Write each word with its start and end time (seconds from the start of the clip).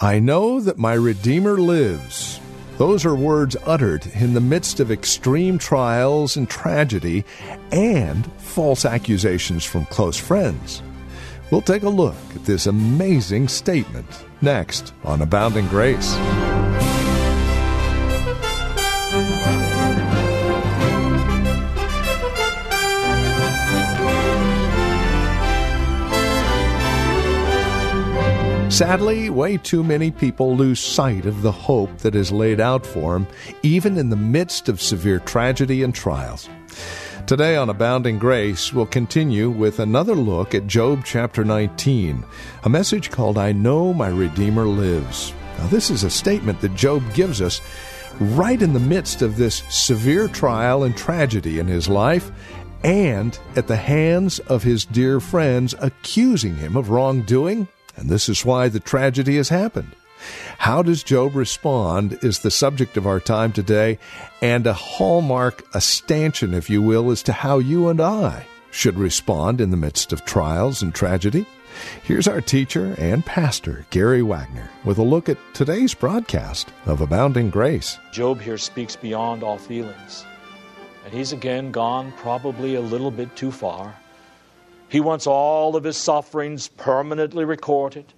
I 0.00 0.20
know 0.20 0.60
that 0.60 0.78
my 0.78 0.92
Redeemer 0.92 1.58
lives. 1.58 2.38
Those 2.76 3.04
are 3.04 3.16
words 3.16 3.56
uttered 3.66 4.06
in 4.14 4.32
the 4.32 4.40
midst 4.40 4.78
of 4.78 4.92
extreme 4.92 5.58
trials 5.58 6.36
and 6.36 6.48
tragedy 6.48 7.24
and 7.72 8.30
false 8.34 8.84
accusations 8.84 9.64
from 9.64 9.86
close 9.86 10.16
friends. 10.16 10.84
We'll 11.50 11.62
take 11.62 11.82
a 11.82 11.88
look 11.88 12.14
at 12.36 12.44
this 12.44 12.68
amazing 12.68 13.48
statement 13.48 14.06
next 14.40 14.94
on 15.02 15.20
Abounding 15.20 15.66
Grace. 15.66 16.14
Sadly, 28.78 29.28
way 29.28 29.56
too 29.56 29.82
many 29.82 30.12
people 30.12 30.54
lose 30.56 30.78
sight 30.78 31.26
of 31.26 31.42
the 31.42 31.50
hope 31.50 31.98
that 31.98 32.14
is 32.14 32.30
laid 32.30 32.60
out 32.60 32.86
for 32.86 33.14
them, 33.14 33.26
even 33.64 33.98
in 33.98 34.08
the 34.08 34.14
midst 34.14 34.68
of 34.68 34.80
severe 34.80 35.18
tragedy 35.18 35.82
and 35.82 35.92
trials. 35.92 36.48
Today 37.26 37.56
on 37.56 37.70
Abounding 37.70 38.20
Grace, 38.20 38.72
we'll 38.72 38.86
continue 38.86 39.50
with 39.50 39.80
another 39.80 40.14
look 40.14 40.54
at 40.54 40.68
Job 40.68 41.02
chapter 41.04 41.44
19, 41.44 42.24
a 42.62 42.68
message 42.68 43.10
called 43.10 43.36
I 43.36 43.50
Know 43.50 43.92
My 43.92 44.06
Redeemer 44.06 44.66
Lives. 44.66 45.34
Now, 45.58 45.66
this 45.66 45.90
is 45.90 46.04
a 46.04 46.08
statement 46.08 46.60
that 46.60 46.76
Job 46.76 47.02
gives 47.14 47.42
us 47.42 47.60
right 48.20 48.62
in 48.62 48.74
the 48.74 48.78
midst 48.78 49.22
of 49.22 49.36
this 49.36 49.64
severe 49.70 50.28
trial 50.28 50.84
and 50.84 50.96
tragedy 50.96 51.58
in 51.58 51.66
his 51.66 51.88
life 51.88 52.30
and 52.84 53.36
at 53.56 53.66
the 53.66 53.74
hands 53.74 54.38
of 54.38 54.62
his 54.62 54.84
dear 54.84 55.18
friends 55.18 55.74
accusing 55.80 56.54
him 56.54 56.76
of 56.76 56.90
wrongdoing 56.90 57.66
and 57.98 58.08
this 58.08 58.28
is 58.28 58.44
why 58.44 58.68
the 58.68 58.80
tragedy 58.80 59.36
has 59.36 59.48
happened. 59.48 59.94
How 60.58 60.82
does 60.82 61.02
Job 61.02 61.36
respond 61.36 62.18
is 62.22 62.40
the 62.40 62.50
subject 62.50 62.96
of 62.96 63.06
our 63.06 63.20
time 63.20 63.52
today, 63.52 63.98
and 64.42 64.66
a 64.66 64.72
hallmark, 64.72 65.64
a 65.74 65.80
stanchion, 65.80 66.54
if 66.54 66.68
you 66.68 66.82
will, 66.82 67.10
as 67.10 67.22
to 67.24 67.32
how 67.32 67.58
you 67.58 67.88
and 67.88 68.00
I 68.00 68.46
should 68.70 68.98
respond 68.98 69.60
in 69.60 69.70
the 69.70 69.76
midst 69.76 70.12
of 70.12 70.24
trials 70.24 70.82
and 70.82 70.94
tragedy. 70.94 71.46
Here's 72.02 72.26
our 72.26 72.40
teacher 72.40 72.96
and 72.98 73.24
pastor, 73.24 73.86
Gary 73.90 74.22
Wagner, 74.22 74.68
with 74.84 74.98
a 74.98 75.02
look 75.02 75.28
at 75.28 75.38
today's 75.54 75.94
broadcast 75.94 76.72
of 76.86 77.00
Abounding 77.00 77.50
Grace. 77.50 77.98
Job 78.12 78.40
here 78.40 78.58
speaks 78.58 78.96
beyond 78.96 79.44
all 79.44 79.58
feelings, 79.58 80.24
and 81.04 81.14
he's 81.14 81.32
again 81.32 81.70
gone 81.70 82.12
probably 82.16 82.74
a 82.74 82.80
little 82.80 83.12
bit 83.12 83.34
too 83.36 83.52
far. 83.52 83.94
He 84.88 85.00
wants 85.00 85.26
all 85.26 85.76
of 85.76 85.84
his 85.84 85.96
sufferings 85.96 86.68
permanently 86.68 87.44
recorded, 87.44 88.12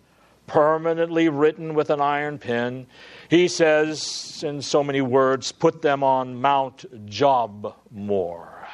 permanently 0.46 1.28
written 1.28 1.74
with 1.74 1.90
an 1.90 2.00
iron 2.00 2.38
pen. 2.38 2.86
He 3.28 3.48
says, 3.48 4.42
in 4.46 4.62
so 4.62 4.84
many 4.84 5.00
words, 5.00 5.52
put 5.52 5.82
them 5.82 6.02
on 6.02 6.40
Mount 6.40 6.84
Jobmore. 7.06 8.66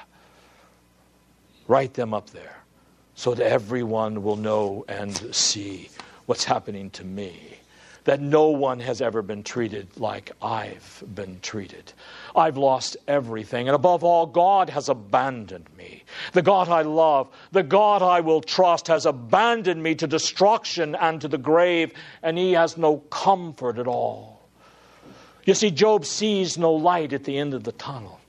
Write 1.69 1.95
them 1.95 2.15
up 2.15 2.31
there 2.31 2.63
so 3.15 3.35
that 3.35 3.47
everyone 3.47 4.23
will 4.23 4.37
know 4.37 4.85
and 4.89 5.35
see 5.35 5.89
what's 6.27 6.45
happening 6.45 6.91
to 6.91 7.05
me 7.05 7.56
that 8.07 8.21
no 8.21 8.49
one 8.49 8.79
has 8.81 9.03
ever 9.03 9.21
been 9.21 9.43
treated 9.43 9.89
like 9.97 10.31
I've 10.41 11.03
been 11.13 11.41
treated. 11.41 11.93
I've 12.35 12.57
lost 12.57 12.97
everything. 13.07 13.69
And 13.69 13.75
above 13.75 14.05
all, 14.05 14.27
God 14.27 14.71
has 14.71 14.89
abandoned 14.89 15.69
me. 15.77 16.05
The 16.33 16.43
God 16.43 16.69
I 16.69 16.83
love, 16.83 17.29
the 17.51 17.65
God 17.65 18.03
I 18.03 18.21
will 18.21 18.41
trust, 18.41 18.87
has 18.87 19.07
abandoned 19.07 19.83
me 19.83 19.97
to 19.97 20.07
destruction 20.07 20.95
and 20.95 21.21
to 21.21 21.29
the 21.29 21.37
grave, 21.37 21.93
and 22.23 22.39
he 22.39 22.53
has 22.53 22.77
no 22.77 22.99
comfort 22.99 23.79
at 23.79 23.89
all. 23.89 24.49
You 25.45 25.55
see, 25.55 25.73
Job 25.73 26.05
sees 26.05 26.57
no 26.57 26.73
light 26.73 27.13
at 27.13 27.25
the 27.25 27.37
end 27.37 27.55
of 27.55 27.65
the 27.65 27.73
tunnel. 27.73 28.21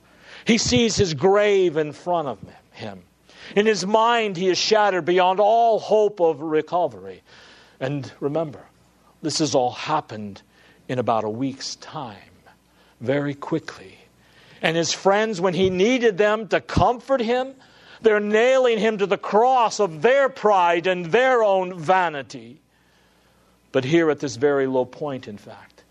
He 0.46 0.58
sees 0.58 0.96
his 0.96 1.14
grave 1.14 1.78
in 1.78 1.92
front 1.92 2.28
of 2.28 2.40
him. 2.72 3.04
In 3.56 3.68
his 3.68 3.86
mind, 3.86 4.38
he 4.38 4.48
is 4.48 4.58
shattered 4.58 5.06
beyond 5.06 5.40
all 5.40 5.80
hope 5.80 6.20
of 6.20 6.42
recovery. 6.42 7.22
And 7.80 8.12
remember, 8.20 8.67
this 9.22 9.40
has 9.40 9.56
all 9.56 9.72
happened 9.72 10.42
in 10.88 11.00
about 11.00 11.24
a 11.24 11.30
week's 11.30 11.76
time, 11.76 12.16
very 13.02 13.34
quickly. 13.34 13.98
And 14.62 14.76
his 14.76 14.94
friends, 14.94 15.40
when 15.40 15.54
he 15.54 15.70
needed 15.70 16.18
them 16.18 16.48
to 16.50 16.62
comfort 16.62 17.22
him, 17.22 17.54
they're 18.02 18.20
nailing 18.20 18.80
him 18.80 18.98
to 19.00 19.06
the 19.06 19.18
cross 19.18 19.80
of 19.80 20.02
their 20.02 20.30
pride 20.30 20.88
and 20.88 21.08
their 21.08 21.44
own 21.44 21.78
vanity. 21.78 22.60
But 23.72 23.84
here 23.84 24.10
at 24.10 24.20
this 24.20 24.36
very 24.36 24.68
low 24.68 24.86
point, 24.86 25.28
in 25.28 25.38
fact, 25.38 25.84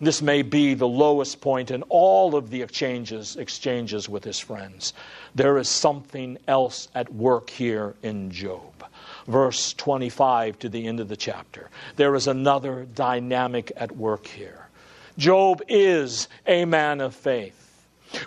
this 0.00 0.20
may 0.20 0.42
be 0.42 0.74
the 0.74 0.88
lowest 0.88 1.40
point 1.40 1.70
in 1.70 1.82
all 1.84 2.34
of 2.34 2.50
the 2.50 2.62
exchanges, 2.62 3.36
exchanges 3.36 4.08
with 4.08 4.24
his 4.24 4.38
friends. 4.38 4.92
There 5.34 5.56
is 5.58 5.68
something 5.68 6.38
else 6.46 6.88
at 6.94 7.12
work 7.12 7.50
here 7.50 7.94
in 8.02 8.30
Job 8.30 8.84
verse 9.26 9.72
25 9.74 10.58
to 10.60 10.68
the 10.68 10.86
end 10.86 11.00
of 11.00 11.08
the 11.08 11.16
chapter. 11.16 11.70
There 11.96 12.14
is 12.14 12.26
another 12.26 12.86
dynamic 12.94 13.72
at 13.76 13.96
work 13.96 14.26
here. 14.26 14.68
Job 15.16 15.62
is 15.68 16.28
a 16.46 16.64
man 16.64 17.00
of 17.00 17.14
faith. 17.14 17.60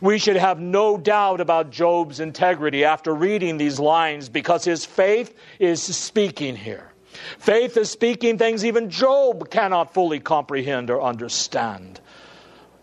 We 0.02 0.18
should 0.18 0.36
have 0.36 0.60
no 0.60 0.98
doubt 0.98 1.40
about 1.40 1.72
Job's 1.72 2.20
integrity 2.20 2.84
after 2.84 3.14
reading 3.14 3.58
these 3.58 3.80
lines 3.80 4.30
because 4.30 4.66
his 4.66 4.86
faith 4.86 5.38
is 5.60 5.82
speaking 5.82 6.56
here. 6.56 6.92
Faith 7.40 7.78
is 7.78 7.90
speaking 7.90 8.38
things 8.38 8.66
even 8.66 8.90
Job 8.90 9.50
cannot 9.50 9.94
fully 9.94 10.20
comprehend 10.20 10.90
or 10.90 11.02
understand. 11.02 12.00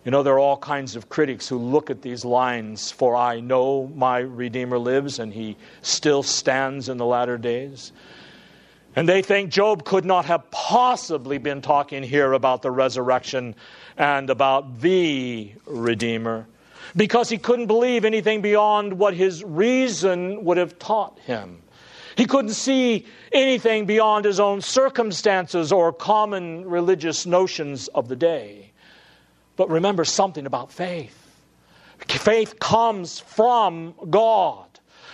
You 0.05 0.11
know, 0.11 0.23
there 0.23 0.35
are 0.35 0.39
all 0.39 0.59
kinds 0.59 0.97
of 0.97 1.09
critics 1.09 1.49
who 1.49 1.57
look 1.57 1.89
at 1.89 2.03
these 2.03 2.27
lines, 2.27 2.91
for 2.91 3.17
I 3.17 3.41
know 3.41 3.91
my 3.95 4.19
Redeemer 4.19 4.79
lives 4.79 5.19
and 5.19 5.33
he 5.33 5.57
still 5.81 6.23
stands 6.23 6.91
in 6.91 6.99
the 6.99 7.07
latter 7.07 7.39
days. 7.39 7.91
And 8.97 9.09
they 9.09 9.23
think 9.23 9.51
Job 9.51 9.85
could 9.85 10.05
not 10.05 10.27
have 10.27 10.51
possibly 10.51 11.39
been 11.39 11.63
talking 11.63 12.03
here 12.03 12.35
about 12.35 12.61
the 12.61 12.71
resurrection 12.71 13.55
and 13.97 14.29
about 14.29 14.81
the 14.81 15.53
Redeemer 15.65 16.47
because 16.95 17.31
he 17.31 17.39
couldn't 17.39 17.67
believe 17.67 18.05
anything 18.05 18.43
beyond 18.43 18.99
what 18.99 19.15
his 19.15 19.43
reason 19.43 20.45
would 20.45 20.59
have 20.59 20.79
taught 20.79 21.19
him. 21.21 21.63
He 22.15 22.27
couldn't 22.27 22.53
see 22.53 23.07
anything 23.33 23.87
beyond 23.87 24.25
his 24.25 24.39
own 24.39 24.61
circumstances 24.61 25.73
or 25.73 25.93
common 25.93 26.69
religious 26.69 27.27
notions 27.27 27.89
of 27.89 28.09
the 28.09 28.17
day. 28.17 28.64
But 29.57 29.71
remember 29.71 30.05
something 30.05 30.47
about 30.47 30.73
faith. 30.73 31.21
Faith 32.09 32.59
comes 32.59 33.21
from 33.21 33.95
God. 34.11 34.67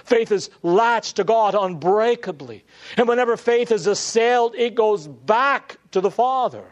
Faith 0.04 0.32
is 0.32 0.50
latched 0.62 1.16
to 1.16 1.24
God 1.24 1.54
unbreakably. 1.54 2.64
And 2.96 3.06
whenever 3.06 3.36
faith 3.36 3.70
is 3.70 3.86
assailed, 3.86 4.54
it 4.56 4.74
goes 4.74 5.06
back 5.06 5.76
to 5.92 6.00
the 6.00 6.10
Father. 6.10 6.64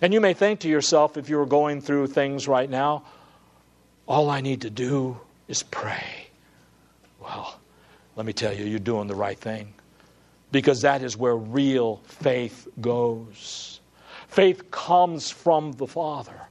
And 0.00 0.12
you 0.12 0.20
may 0.20 0.34
think 0.34 0.60
to 0.60 0.68
yourself, 0.68 1.16
if 1.16 1.28
you 1.28 1.40
are 1.40 1.46
going 1.46 1.80
through 1.80 2.08
things 2.08 2.46
right 2.46 2.68
now, 2.68 3.04
all 4.06 4.30
I 4.30 4.40
need 4.40 4.62
to 4.62 4.70
do 4.70 5.18
is 5.48 5.62
pray. 5.62 6.28
Well, 7.20 7.58
let 8.16 8.26
me 8.26 8.32
tell 8.32 8.52
you, 8.52 8.64
you're 8.64 8.78
doing 8.78 9.06
the 9.06 9.14
right 9.14 9.38
thing. 9.38 9.74
Because 10.50 10.82
that 10.82 11.02
is 11.02 11.16
where 11.16 11.36
real 11.36 11.96
faith 12.04 12.66
goes. 12.80 13.80
Faith 14.28 14.70
comes 14.70 15.30
from 15.30 15.72
the 15.72 15.86
Father. 15.86 16.47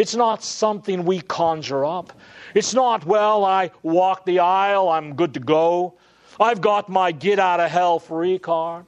It's 0.00 0.14
not 0.14 0.42
something 0.42 1.04
we 1.04 1.20
conjure 1.20 1.84
up. 1.84 2.14
It's 2.54 2.72
not, 2.72 3.04
well, 3.04 3.44
I 3.44 3.70
walk 3.82 4.24
the 4.24 4.38
aisle, 4.38 4.88
I'm 4.88 5.14
good 5.14 5.34
to 5.34 5.40
go. 5.40 5.92
I've 6.40 6.62
got 6.62 6.88
my 6.88 7.12
get 7.12 7.38
out 7.38 7.60
of 7.60 7.70
hell 7.70 7.98
free 7.98 8.38
card. 8.38 8.86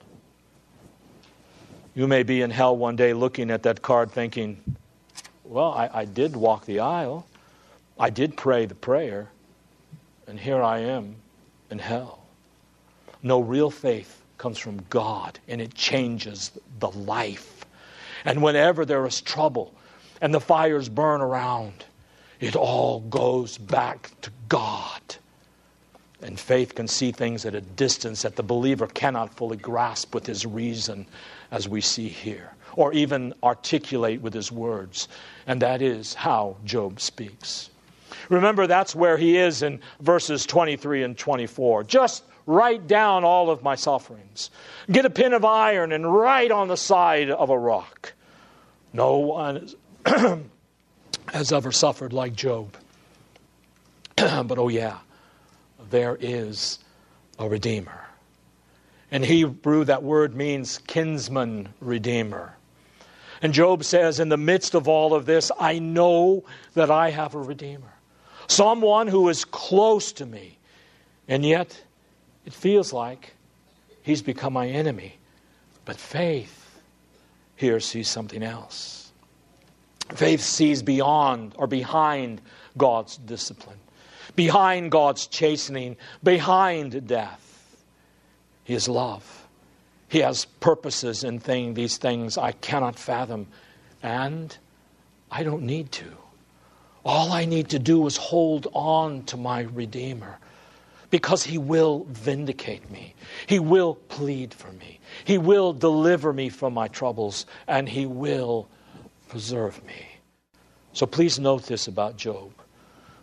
You 1.95 2.07
may 2.09 2.23
be 2.23 2.41
in 2.41 2.51
hell 2.51 2.75
one 2.75 2.97
day 2.97 3.13
looking 3.13 3.51
at 3.51 3.63
that 3.65 3.83
card 3.83 4.11
thinking, 4.11 4.59
well, 5.45 5.73
I, 5.73 5.91
I 5.93 6.05
did 6.07 6.35
walk 6.35 6.65
the 6.65 6.81
aisle. 6.81 7.27
I 7.99 8.09
did 8.09 8.35
pray 8.35 8.65
the 8.65 8.75
prayer. 8.75 9.29
And 10.27 10.41
here 10.41 10.63
I 10.63 10.79
am 10.79 11.17
in 11.71 11.79
hell. 11.79 12.25
No 13.23 13.41
real 13.41 13.71
faith 13.71 14.23
comes 14.39 14.57
from 14.57 14.83
God, 14.89 15.39
and 15.47 15.61
it 15.61 15.75
changes 15.75 16.53
the 16.81 16.91
life 16.91 17.67
And 18.25 18.43
whenever 18.43 18.85
there 18.85 19.05
is 19.07 19.21
trouble 19.21 19.75
and 20.23 20.33
the 20.33 20.41
fires 20.41 20.89
burn 20.89 21.21
around, 21.21 21.85
it 22.41 22.57
all 22.57 23.01
goes 23.01 23.59
back 23.59 24.11
to 24.23 24.31
God. 24.49 25.03
And 26.23 26.39
faith 26.39 26.77
can 26.77 26.87
see 26.87 27.11
things 27.11 27.45
at 27.45 27.57
a 27.57 27.61
distance 27.61 28.23
that 28.23 28.37
the 28.37 28.43
believer 28.45 28.87
cannot 28.87 29.35
fully 29.35 29.57
grasp 29.57 30.15
with 30.15 30.25
his 30.25 30.47
reason, 30.47 31.07
as 31.51 31.69
we 31.69 31.81
see 31.81 32.09
here, 32.09 32.53
or 32.77 32.93
even 32.93 33.35
articulate 33.43 34.23
with 34.23 34.33
his 34.33 34.53
words. 34.53 35.09
And 35.49 35.61
that 35.61 35.83
is 35.83 36.15
how 36.15 36.57
Job 36.65 37.01
speaks. 37.01 37.71
Remember, 38.29 38.69
that's 38.69 38.95
where 38.95 39.17
he 39.17 39.37
is 39.37 39.63
in 39.63 39.81
verses 40.01 40.47
23 40.47 41.03
and 41.03 41.19
24. 41.19 41.83
Just 41.83 42.23
write 42.47 42.87
down 42.87 43.25
all 43.25 43.51
of 43.51 43.65
my 43.65 43.75
sufferings. 43.75 44.51
Get 44.89 45.05
a 45.05 45.11
pin 45.11 45.33
of 45.33 45.45
iron 45.45 45.91
and 45.91 46.15
write 46.15 46.53
on 46.53 46.69
the 46.69 46.77
side 46.77 47.31
of 47.31 47.51
a 47.51 47.59
rock. 47.59 48.13
No 48.93 49.19
one 49.19 49.69
has 51.33 51.53
ever 51.53 51.73
suffered 51.73 52.13
like 52.13 52.35
Job. 52.35 52.77
but 54.17 54.59
oh, 54.59 54.69
yeah 54.69 54.99
there 55.93 56.17
is 56.21 56.79
a 57.39 57.49
Redeemer. 57.49 58.07
In 59.13 59.23
Hebrew, 59.23 59.85
that 59.85 60.03
word 60.03 60.35
means 60.35 60.79
kinsman 60.79 61.69
redeemer. 61.81 62.57
And 63.43 63.53
Job 63.53 63.85
says, 63.85 64.19
In 64.19 64.31
the 64.31 64.39
midst 64.39 64.75
of 64.75 64.89
all 64.89 65.15
of 65.15 65.27
this, 65.27 65.53
I 65.61 65.79
know 65.79 66.45
that 66.75 66.91
I 66.91 67.11
have 67.11 67.35
a 67.35 67.41
Redeemer, 67.41 67.93
someone 68.49 69.07
who 69.07 69.29
is 69.29 69.45
close 69.45 70.13
to 70.13 70.27
me. 70.27 70.59
And 71.29 71.45
yet, 71.45 71.83
it 72.47 72.55
feels 72.55 72.93
like 72.93 73.35
he's 74.03 74.23
become 74.23 74.55
my 74.55 74.69
enemy. 74.69 75.17
But 75.85 75.97
faith 75.97 76.81
here 77.55 77.81
sees 77.81 78.09
something 78.09 78.43
else. 78.43 79.02
Faith 80.15 80.41
sees 80.41 80.83
beyond 80.83 81.55
or 81.57 81.67
behind 81.67 82.41
God's 82.77 83.17
discipline 83.17 83.79
behind 84.37 84.91
God's 84.91 85.27
chastening, 85.27 85.97
behind 86.23 87.07
death. 87.07 87.85
He 88.65 88.75
is 88.75 88.89
love. 88.89 89.47
He 90.09 90.21
has 90.21 90.45
purposes 90.45 91.25
in 91.25 91.39
thing, 91.39 91.75
these 91.75 91.97
things 91.97 92.39
I 92.39 92.53
cannot 92.53 92.99
fathom, 92.99 93.49
and 94.03 94.57
I 95.31 95.43
don't 95.43 95.63
need 95.63 95.91
to. 95.93 96.17
All 97.05 97.33
I 97.33 97.45
need 97.45 97.71
to 97.71 97.79
do 97.79 98.07
is 98.07 98.17
hold 98.17 98.69
on 98.73 99.25
to 99.25 99.37
my 99.37 99.63
Redeemer 99.63 100.39
because 101.11 101.43
He 101.43 101.59
will 101.59 102.07
vindicate 102.09 102.91
me. 102.91 103.15
He 103.47 103.59
will 103.59 103.95
plead 103.95 104.55
for 104.55 104.71
me. 104.73 105.01
He 105.25 105.39
will 105.39 105.73
deliver 105.73 106.33
me 106.33 106.49
from 106.49 106.75
my 106.75 106.89
troubles, 106.89 107.47
and 107.67 107.89
He 107.89 108.07
will 108.07 108.69
preserve 109.33 109.83
me. 109.87 110.07
So 110.93 111.07
please 111.07 111.39
note 111.39 111.65
this 111.65 111.89
about 111.89 112.19
Job 112.19 112.53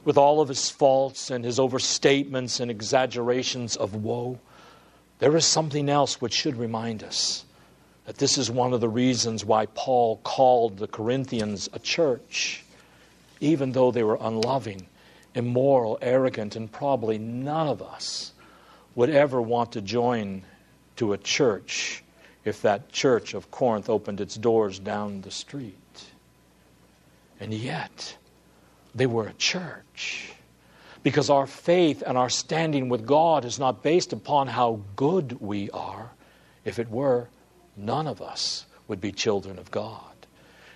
with 0.05 0.17
all 0.17 0.41
of 0.41 0.47
his 0.47 0.67
faults 0.67 1.29
and 1.29 1.45
his 1.45 1.59
overstatements 1.59 2.59
and 2.59 2.71
exaggerations 2.71 3.75
of 3.75 3.93
woe, 3.93 4.39
there 5.19 5.37
is 5.37 5.45
something 5.45 5.87
else 5.87 6.19
which 6.19 6.33
should 6.33 6.55
remind 6.55 7.03
us 7.03 7.45
that 8.07 8.17
this 8.17 8.39
is 8.39 8.49
one 8.49 8.73
of 8.73 8.81
the 8.81 8.89
reasons 8.89 9.45
why 9.45 9.67
Paul 9.67 10.17
called 10.23 10.79
the 10.79 10.87
Corinthians 10.87 11.69
a 11.73 11.79
church, 11.79 12.63
even 13.39 13.73
though 13.73 13.91
they 13.91 14.01
were 14.01 14.17
unloving, 14.19 14.87
immoral, 15.35 15.99
arrogant, 16.01 16.55
and 16.55 16.71
probably 16.71 17.19
none 17.19 17.67
of 17.67 17.83
us 17.83 18.33
would 18.95 19.11
ever 19.11 19.39
want 19.39 19.73
to 19.73 19.81
join 19.81 20.41
to 20.95 21.13
a 21.13 21.19
church 21.19 22.03
if 22.45 22.63
that 22.63 22.91
church 22.91 23.35
of 23.35 23.51
Corinth 23.51 23.91
opened 23.91 24.19
its 24.19 24.33
doors 24.33 24.79
down 24.79 25.21
the 25.21 25.29
street. 25.29 25.77
And 27.39 27.53
yet, 27.53 28.17
they 28.93 29.05
were 29.05 29.27
a 29.27 29.33
church. 29.33 30.33
Because 31.01 31.29
our 31.29 31.47
faith 31.47 32.03
and 32.05 32.17
our 32.17 32.29
standing 32.29 32.89
with 32.89 33.05
God 33.05 33.45
is 33.45 33.57
not 33.57 33.83
based 33.83 34.11
upon 34.11 34.47
how 34.47 34.81
good 34.95 35.39
we 35.39 35.69
are. 35.71 36.11
If 36.65 36.77
it 36.77 36.89
were, 36.89 37.29
none 37.77 38.07
of 38.07 38.21
us 38.21 38.65
would 38.87 38.99
be 38.99 39.11
children 39.11 39.57
of 39.57 39.71
God. 39.71 40.01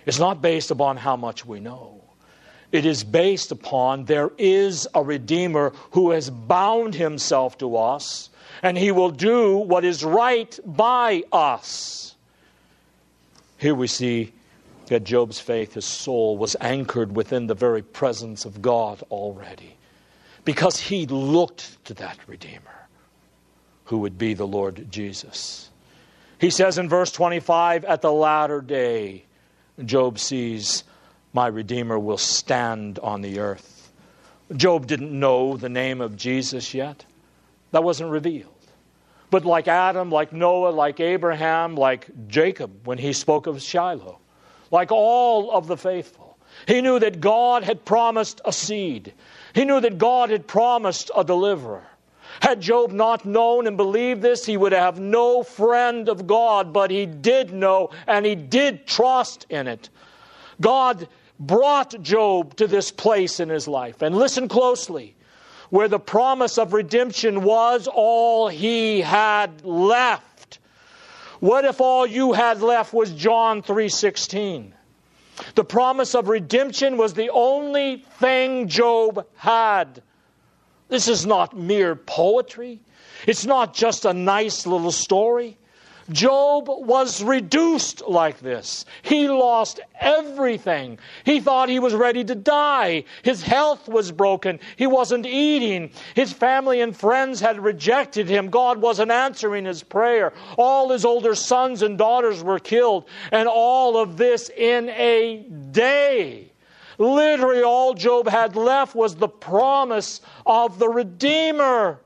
It's 0.06 0.18
not 0.18 0.40
based 0.40 0.70
upon 0.70 0.96
how 0.96 1.16
much 1.16 1.44
we 1.44 1.60
know. 1.60 2.00
It 2.72 2.86
is 2.86 3.04
based 3.04 3.52
upon 3.52 4.06
there 4.06 4.30
is 4.38 4.88
a 4.94 5.02
Redeemer 5.02 5.72
who 5.92 6.10
has 6.10 6.30
bound 6.30 6.94
himself 6.94 7.58
to 7.58 7.76
us, 7.76 8.30
and 8.62 8.76
he 8.76 8.90
will 8.90 9.10
do 9.10 9.58
what 9.58 9.84
is 9.84 10.04
right 10.04 10.58
by 10.64 11.22
us. 11.30 12.16
Here 13.58 13.74
we 13.74 13.86
see 13.86 14.32
that 14.86 15.04
Job's 15.04 15.40
faith, 15.40 15.74
his 15.74 15.84
soul, 15.84 16.36
was 16.36 16.56
anchored 16.60 17.14
within 17.14 17.46
the 17.46 17.54
very 17.54 17.82
presence 17.82 18.44
of 18.44 18.60
God 18.60 19.02
already 19.10 19.76
because 20.44 20.78
he 20.78 21.06
looked 21.06 21.84
to 21.86 21.94
that 21.94 22.18
Redeemer 22.26 22.60
who 23.86 23.98
would 23.98 24.18
be 24.18 24.34
the 24.34 24.46
Lord 24.46 24.90
Jesus. 24.90 25.70
He 26.38 26.50
says 26.50 26.78
in 26.78 26.88
verse 26.88 27.10
25, 27.12 27.84
At 27.84 28.02
the 28.02 28.12
latter 28.12 28.60
day, 28.60 29.24
Job 29.84 30.18
sees, 30.18 30.84
My 31.32 31.46
Redeemer 31.46 31.98
will 31.98 32.18
stand 32.18 32.98
on 32.98 33.22
the 33.22 33.40
earth. 33.40 33.92
Job 34.54 34.86
didn't 34.86 35.18
know 35.18 35.56
the 35.56 35.68
name 35.68 36.00
of 36.00 36.16
Jesus 36.16 36.74
yet, 36.74 37.04
that 37.72 37.84
wasn't 37.84 38.10
revealed. 38.10 38.50
But 39.30 39.44
like 39.44 39.68
Adam, 39.68 40.10
like 40.10 40.32
Noah, 40.32 40.68
like 40.70 41.00
Abraham, 41.00 41.74
like 41.74 42.08
Jacob, 42.28 42.86
when 42.86 42.98
he 42.98 43.12
spoke 43.12 43.46
of 43.46 43.60
Shiloh, 43.60 44.20
like 44.74 44.90
all 44.90 45.52
of 45.52 45.68
the 45.68 45.76
faithful. 45.76 46.36
He 46.66 46.80
knew 46.80 46.98
that 46.98 47.20
God 47.20 47.62
had 47.62 47.84
promised 47.84 48.40
a 48.44 48.52
seed, 48.52 49.14
he 49.54 49.64
knew 49.64 49.80
that 49.80 49.98
God 49.98 50.30
had 50.30 50.48
promised 50.48 51.12
a 51.16 51.22
deliverer. 51.22 51.86
Had 52.40 52.60
Job 52.60 52.90
not 52.90 53.24
known 53.24 53.68
and 53.68 53.76
believed 53.76 54.20
this, 54.20 54.44
he 54.44 54.56
would 54.56 54.72
have 54.72 54.98
no 54.98 55.44
friend 55.44 56.08
of 56.08 56.26
God, 56.26 56.72
but 56.72 56.90
he 56.90 57.06
did 57.06 57.52
know 57.52 57.90
and 58.08 58.26
he 58.26 58.34
did 58.34 58.88
trust 58.88 59.46
in 59.48 59.68
it. 59.68 59.88
God 60.60 61.06
brought 61.38 62.02
Job 62.02 62.56
to 62.56 62.66
this 62.66 62.90
place 62.90 63.38
in 63.38 63.48
his 63.48 63.68
life. 63.68 64.02
And 64.02 64.16
listen 64.16 64.48
closely 64.48 65.14
where 65.70 65.86
the 65.86 66.00
promise 66.00 66.58
of 66.58 66.72
redemption 66.72 67.44
was 67.44 67.86
all 67.86 68.48
he 68.48 69.00
had 69.00 69.64
left. 69.64 70.33
What 71.44 71.66
if 71.66 71.78
all 71.78 72.06
you 72.06 72.32
had 72.32 72.62
left 72.62 72.94
was 72.94 73.10
John 73.10 73.60
3:16? 73.60 74.72
The 75.54 75.62
promise 75.62 76.14
of 76.14 76.30
redemption 76.30 76.96
was 76.96 77.12
the 77.12 77.28
only 77.28 78.02
thing 78.18 78.66
Job 78.66 79.26
had. 79.36 80.00
This 80.88 81.06
is 81.06 81.26
not 81.26 81.54
mere 81.54 81.96
poetry. 81.96 82.80
It's 83.26 83.44
not 83.44 83.74
just 83.74 84.06
a 84.06 84.14
nice 84.14 84.66
little 84.66 84.90
story. 84.90 85.58
Job 86.10 86.66
was 86.68 87.22
reduced 87.22 88.06
like 88.06 88.40
this. 88.40 88.84
He 89.02 89.28
lost 89.28 89.80
everything. 90.00 90.98
He 91.24 91.40
thought 91.40 91.68
he 91.68 91.78
was 91.78 91.94
ready 91.94 92.24
to 92.24 92.34
die. 92.34 93.04
His 93.22 93.42
health 93.42 93.88
was 93.88 94.12
broken. 94.12 94.60
He 94.76 94.86
wasn't 94.86 95.26
eating. 95.26 95.90
His 96.14 96.32
family 96.32 96.80
and 96.80 96.96
friends 96.96 97.40
had 97.40 97.58
rejected 97.58 98.28
him. 98.28 98.50
God 98.50 98.80
wasn't 98.80 99.10
answering 99.10 99.64
his 99.64 99.82
prayer. 99.82 100.32
All 100.58 100.90
his 100.90 101.04
older 101.04 101.34
sons 101.34 101.82
and 101.82 101.96
daughters 101.96 102.42
were 102.42 102.58
killed. 102.58 103.06
And 103.32 103.48
all 103.48 103.96
of 103.96 104.16
this 104.16 104.50
in 104.50 104.90
a 104.90 105.46
day. 105.70 106.52
Literally, 106.98 107.62
all 107.62 107.94
Job 107.94 108.28
had 108.28 108.56
left 108.56 108.94
was 108.94 109.16
the 109.16 109.28
promise 109.28 110.20
of 110.46 110.78
the 110.78 110.88
Redeemer. 110.88 112.00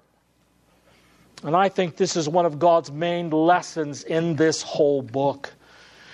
And 1.45 1.55
I 1.55 1.69
think 1.69 1.97
this 1.97 2.17
is 2.17 2.29
one 2.29 2.47
of 2.47 2.59
God's 2.59 2.91
main 2.91 3.31
lessons 3.31 4.03
in 4.03 4.37
this 4.37 4.63
whole 4.63 5.03
book. 5.03 5.53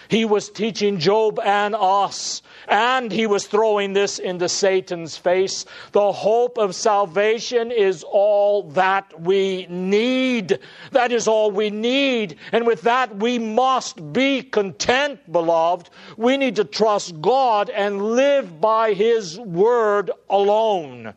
He 0.08 0.26
was 0.26 0.50
teaching 0.50 0.98
Job 0.98 1.40
and 1.40 1.74
us, 1.74 2.42
and 2.68 3.10
he 3.10 3.26
was 3.26 3.46
throwing 3.46 3.94
this 3.94 4.18
into 4.18 4.48
Satan's 4.48 5.16
face. 5.16 5.64
The 5.92 6.12
hope 6.12 6.58
of 6.58 6.74
salvation 6.74 7.70
is 7.70 8.04
all 8.04 8.64
that 8.72 9.18
we 9.20 9.66
need. 9.70 10.58
That 10.92 11.10
is 11.10 11.26
all 11.26 11.50
we 11.50 11.70
need. 11.70 12.36
And 12.52 12.66
with 12.66 12.82
that, 12.82 13.16
we 13.16 13.38
must 13.38 14.12
be 14.12 14.42
content, 14.42 15.32
beloved. 15.32 15.88
We 16.18 16.36
need 16.36 16.56
to 16.56 16.64
trust 16.64 17.20
God 17.22 17.70
and 17.70 18.14
live 18.14 18.60
by 18.60 18.92
his 18.92 19.38
word 19.40 20.10
alone. 20.28 21.14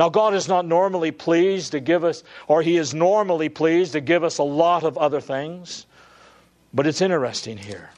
Now, 0.00 0.08
God 0.08 0.32
is 0.32 0.48
not 0.48 0.64
normally 0.64 1.10
pleased 1.10 1.72
to 1.72 1.80
give 1.80 2.04
us, 2.04 2.24
or 2.48 2.62
He 2.62 2.78
is 2.78 2.94
normally 2.94 3.50
pleased 3.50 3.92
to 3.92 4.00
give 4.00 4.24
us 4.24 4.38
a 4.38 4.42
lot 4.42 4.82
of 4.82 4.96
other 4.96 5.20
things. 5.20 5.84
But 6.72 6.86
it's 6.86 7.02
interesting 7.02 7.58
here. 7.58 7.90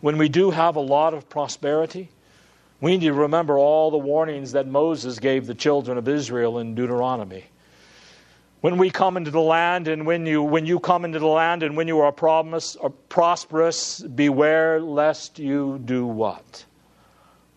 When 0.00 0.16
we 0.16 0.30
do 0.30 0.50
have 0.50 0.76
a 0.76 0.80
lot 0.80 1.12
of 1.12 1.28
prosperity, 1.28 2.08
we 2.80 2.92
need 2.92 3.04
to 3.04 3.12
remember 3.12 3.58
all 3.58 3.90
the 3.90 3.98
warnings 3.98 4.52
that 4.52 4.66
Moses 4.66 5.18
gave 5.18 5.46
the 5.46 5.54
children 5.54 5.98
of 5.98 6.08
Israel 6.08 6.58
in 6.58 6.74
Deuteronomy. 6.74 7.44
When 8.62 8.78
we 8.78 8.88
come 8.88 9.18
into 9.18 9.30
the 9.30 9.42
land, 9.42 9.88
and 9.88 10.06
when 10.06 10.24
you, 10.24 10.42
when 10.42 10.64
you 10.64 10.80
come 10.80 11.04
into 11.04 11.18
the 11.18 11.26
land, 11.26 11.62
and 11.62 11.76
when 11.76 11.86
you 11.86 12.00
are 12.00 12.12
promise, 12.12 12.76
or 12.76 12.88
prosperous, 12.88 14.00
beware 14.00 14.80
lest 14.80 15.38
you 15.38 15.82
do 15.84 16.06
what? 16.06 16.64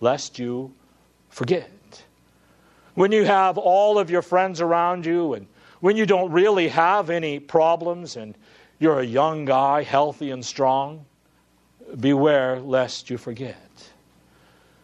Lest 0.02 0.38
you 0.38 0.74
forget. 1.30 1.73
When 2.96 3.12
you 3.12 3.24
have 3.26 3.58
all 3.58 3.98
of 3.98 4.10
your 4.10 4.22
friends 4.22 4.62
around 4.62 5.06
you, 5.06 5.34
and 5.34 5.48
when 5.80 5.98
you 5.98 6.06
don't 6.06 6.32
really 6.32 6.68
have 6.68 7.10
any 7.10 7.40
problems, 7.40 8.16
and 8.16 8.36
you're 8.80 9.00
a 9.00 9.06
young 9.06 9.46
guy, 9.46 9.84
healthy 9.84 10.32
and 10.32 10.46
strong, 10.46 11.06
beware 12.00 12.60
lest 12.60 13.10
you 13.10 13.18
forget. 13.18 13.58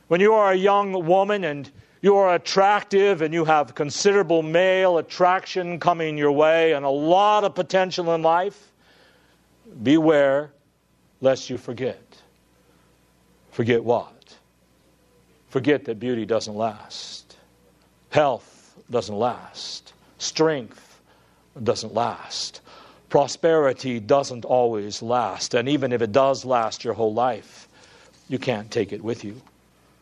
When 0.07 0.21
you 0.21 0.33
are 0.33 0.51
a 0.51 0.55
young 0.55 1.05
woman 1.05 1.43
and 1.43 1.69
you 2.01 2.15
are 2.15 2.35
attractive 2.35 3.21
and 3.21 3.33
you 3.33 3.45
have 3.45 3.75
considerable 3.75 4.41
male 4.41 4.97
attraction 4.97 5.79
coming 5.79 6.17
your 6.17 6.31
way 6.31 6.73
and 6.73 6.85
a 6.85 6.89
lot 6.89 7.43
of 7.43 7.53
potential 7.53 8.13
in 8.15 8.21
life, 8.21 8.71
beware 9.83 10.51
lest 11.21 11.49
you 11.49 11.57
forget. 11.57 12.01
Forget 13.51 13.83
what? 13.83 14.37
Forget 15.49 15.85
that 15.85 15.99
beauty 15.99 16.25
doesn't 16.25 16.55
last, 16.55 17.28
health 18.09 18.75
doesn't 18.89 19.15
last, 19.15 19.93
strength 20.17 20.99
doesn't 21.61 21.93
last, 21.93 22.61
prosperity 23.09 23.99
doesn't 23.99 24.45
always 24.45 25.01
last, 25.01 25.53
and 25.53 25.69
even 25.69 25.91
if 25.91 26.01
it 26.01 26.11
does 26.11 26.45
last 26.45 26.83
your 26.83 26.93
whole 26.93 27.13
life, 27.13 27.67
you 28.27 28.39
can't 28.39 28.71
take 28.71 28.93
it 28.93 29.03
with 29.03 29.23
you. 29.23 29.41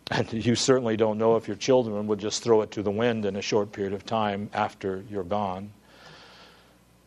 And 0.09 0.31
you 0.31 0.55
certainly 0.55 0.95
don't 0.95 1.17
know 1.17 1.35
if 1.35 1.47
your 1.47 1.57
children 1.57 2.07
would 2.07 2.19
just 2.19 2.41
throw 2.41 2.61
it 2.61 2.71
to 2.71 2.83
the 2.83 2.91
wind 2.91 3.25
in 3.25 3.35
a 3.35 3.41
short 3.41 3.73
period 3.73 3.93
of 3.93 4.05
time 4.05 4.49
after 4.53 5.03
you're 5.09 5.23
gone. 5.23 5.71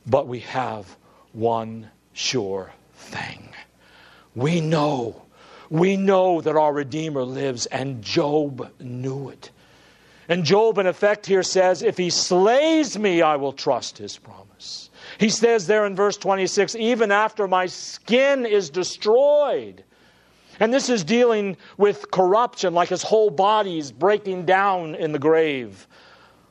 But 0.07 0.26
we 0.28 0.40
have 0.40 0.97
one 1.33 1.90
sure 2.12 2.73
thing. 2.95 3.54
We 4.35 4.61
know, 4.61 5.23
we 5.71 5.97
know 5.97 6.40
that 6.42 6.57
our 6.57 6.73
Redeemer 6.73 7.23
lives, 7.23 7.66
and 7.66 8.02
Job 8.02 8.71
knew 8.80 9.30
it. 9.30 9.50
And 10.31 10.45
Job, 10.45 10.79
in 10.79 10.87
effect, 10.87 11.27
here 11.27 11.43
says, 11.43 11.83
If 11.83 11.99
he 11.99 12.09
slays 12.09 12.97
me, 12.97 13.21
I 13.21 13.35
will 13.35 13.53
trust 13.53 13.99
his 13.99 14.17
promise. 14.17 14.89
He 15.19 15.29
says 15.29 15.67
there 15.67 15.85
in 15.87 15.97
verse 15.97 16.17
26, 16.17 16.77
Even 16.77 17.11
after 17.11 17.49
my 17.49 17.67
skin 17.67 18.47
is 18.47 18.71
destroyed, 18.71 19.83
and 20.61 20.73
this 20.73 20.89
is 20.89 21.03
dealing 21.03 21.57
with 21.77 22.13
corruption, 22.13 22.75
like 22.75 22.91
his 22.91 23.03
whole 23.03 23.31
body 23.31 23.79
is 23.79 23.91
breaking 23.91 24.47
down 24.47 24.95
in 24.95 25.11
the 25.11 25.19
grave. 25.19 25.89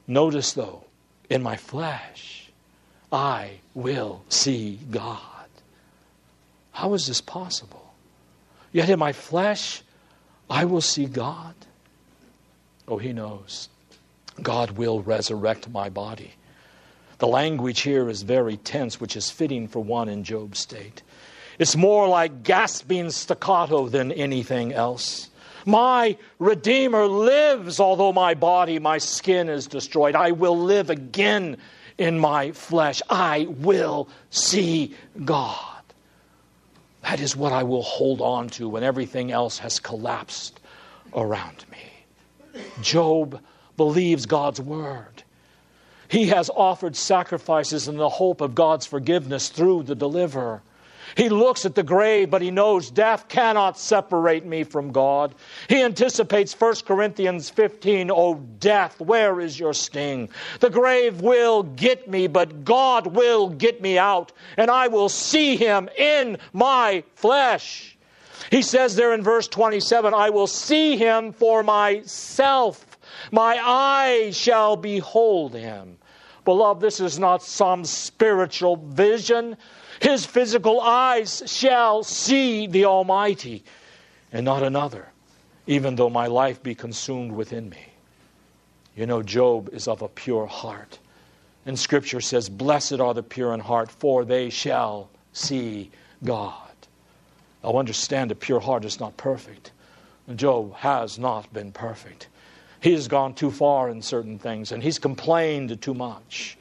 Notice, 0.07 0.51
though, 0.51 0.83
in 1.29 1.41
my 1.41 1.55
flesh, 1.55 2.51
I 3.13 3.61
will 3.75 4.25
see 4.27 4.77
God. 4.91 5.21
How 6.73 6.93
is 6.95 7.07
this 7.07 7.21
possible? 7.21 7.93
Yet 8.73 8.89
in 8.89 8.99
my 8.99 9.13
flesh, 9.13 9.83
I 10.49 10.65
will 10.65 10.81
see 10.81 11.05
God. 11.05 11.55
Oh, 12.89 12.97
he 12.97 13.13
knows. 13.13 13.69
God 14.41 14.71
will 14.71 15.01
resurrect 15.01 15.69
my 15.69 15.89
body. 15.89 16.33
The 17.19 17.27
language 17.27 17.81
here 17.81 18.09
is 18.09 18.23
very 18.23 18.57
tense, 18.57 18.99
which 18.99 19.15
is 19.15 19.29
fitting 19.29 19.67
for 19.67 19.79
one 19.79 20.09
in 20.09 20.23
Job's 20.23 20.59
state. 20.59 21.03
It's 21.59 21.75
more 21.75 22.07
like 22.07 22.41
gasping 22.41 23.11
staccato 23.11 23.89
than 23.89 24.11
anything 24.13 24.73
else. 24.73 25.29
My 25.65 26.17
Redeemer 26.39 27.05
lives, 27.05 27.79
although 27.79 28.13
my 28.13 28.33
body, 28.33 28.79
my 28.79 28.97
skin 28.97 29.49
is 29.49 29.67
destroyed. 29.67 30.15
I 30.15 30.31
will 30.31 30.57
live 30.57 30.89
again 30.89 31.57
in 31.97 32.17
my 32.17 32.53
flesh. 32.53 33.01
I 33.09 33.45
will 33.49 34.09
see 34.31 34.95
God. 35.25 35.83
That 37.03 37.19
is 37.19 37.35
what 37.35 37.51
I 37.51 37.63
will 37.63 37.83
hold 37.83 38.21
on 38.21 38.49
to 38.51 38.67
when 38.69 38.83
everything 38.83 39.31
else 39.31 39.59
has 39.59 39.79
collapsed 39.79 40.59
around 41.13 41.65
me. 41.69 41.88
Job 42.81 43.41
believes 43.77 44.25
God's 44.25 44.61
word. 44.61 45.23
He 46.09 46.27
has 46.27 46.49
offered 46.49 46.95
sacrifices 46.95 47.87
in 47.87 47.97
the 47.97 48.09
hope 48.09 48.41
of 48.41 48.55
God's 48.55 48.85
forgiveness 48.85 49.49
through 49.49 49.83
the 49.83 49.95
deliverer. 49.95 50.61
He 51.15 51.29
looks 51.29 51.65
at 51.65 51.75
the 51.75 51.83
grave, 51.83 52.29
but 52.29 52.41
he 52.41 52.51
knows 52.51 52.91
death 52.91 53.27
cannot 53.27 53.79
separate 53.79 54.45
me 54.45 54.63
from 54.63 54.91
God. 54.91 55.33
He 55.67 55.81
anticipates 55.81 56.53
1 56.53 56.75
Corinthians 56.85 57.49
15, 57.49 58.11
Oh, 58.11 58.35
death, 58.59 58.99
where 58.99 59.39
is 59.39 59.59
your 59.59 59.73
sting? 59.73 60.29
The 60.59 60.69
grave 60.69 61.21
will 61.21 61.63
get 61.63 62.07
me, 62.07 62.27
but 62.27 62.63
God 62.63 63.07
will 63.07 63.49
get 63.49 63.81
me 63.81 63.97
out, 63.97 64.31
and 64.57 64.69
I 64.69 64.87
will 64.87 65.09
see 65.09 65.55
him 65.55 65.89
in 65.97 66.37
my 66.53 67.03
flesh. 67.15 67.97
He 68.51 68.61
says 68.61 68.95
there 68.95 69.13
in 69.13 69.21
verse 69.21 69.47
27, 69.47 70.13
I 70.13 70.29
will 70.29 70.47
see 70.47 70.97
him 70.97 71.33
for 71.33 71.63
myself. 71.63 72.97
My 73.31 73.57
eyes 73.61 74.37
shall 74.37 74.75
behold 74.75 75.53
him. 75.53 75.97
Beloved, 76.45 76.81
this 76.81 76.99
is 76.99 77.19
not 77.19 77.43
some 77.43 77.85
spiritual 77.85 78.77
vision. 78.77 79.57
His 80.01 80.25
physical 80.25 80.79
eyes 80.79 81.43
shall 81.45 82.03
see 82.03 82.65
the 82.65 82.85
Almighty, 82.85 83.63
and 84.31 84.45
not 84.45 84.63
another, 84.63 85.09
even 85.67 85.95
though 85.95 86.09
my 86.09 86.27
life 86.27 86.63
be 86.63 86.73
consumed 86.73 87.33
within 87.33 87.69
me. 87.69 87.85
You 88.95 89.05
know, 89.05 89.21
Job 89.21 89.69
is 89.73 89.87
of 89.87 90.01
a 90.01 90.07
pure 90.07 90.45
heart. 90.45 90.99
And 91.65 91.77
Scripture 91.77 92.21
says, 92.21 92.49
Blessed 92.49 92.99
are 92.99 93.13
the 93.13 93.23
pure 93.23 93.53
in 93.53 93.59
heart, 93.59 93.91
for 93.91 94.25
they 94.25 94.49
shall 94.49 95.09
see 95.33 95.91
God. 96.23 96.68
Now, 97.63 97.77
understand 97.77 98.31
a 98.31 98.35
pure 98.35 98.59
heart 98.59 98.85
is 98.85 98.99
not 98.99 99.17
perfect. 99.17 99.71
Job 100.35 100.75
has 100.75 101.19
not 101.19 101.51
been 101.53 101.71
perfect. 101.71 102.27
He 102.81 102.93
has 102.93 103.07
gone 103.07 103.33
too 103.33 103.51
far 103.51 103.89
in 103.89 104.01
certain 104.01 104.39
things, 104.39 104.71
and 104.71 104.81
he's 104.81 104.99
complained 104.99 105.81
too 105.81 105.93
much. 105.93 106.57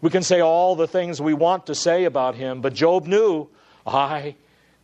We 0.00 0.10
can 0.10 0.22
say 0.22 0.40
all 0.40 0.76
the 0.76 0.86
things 0.86 1.20
we 1.20 1.32
want 1.32 1.66
to 1.66 1.74
say 1.74 2.04
about 2.04 2.34
him, 2.34 2.60
but 2.60 2.74
Job 2.74 3.06
knew, 3.06 3.48
I 3.86 4.34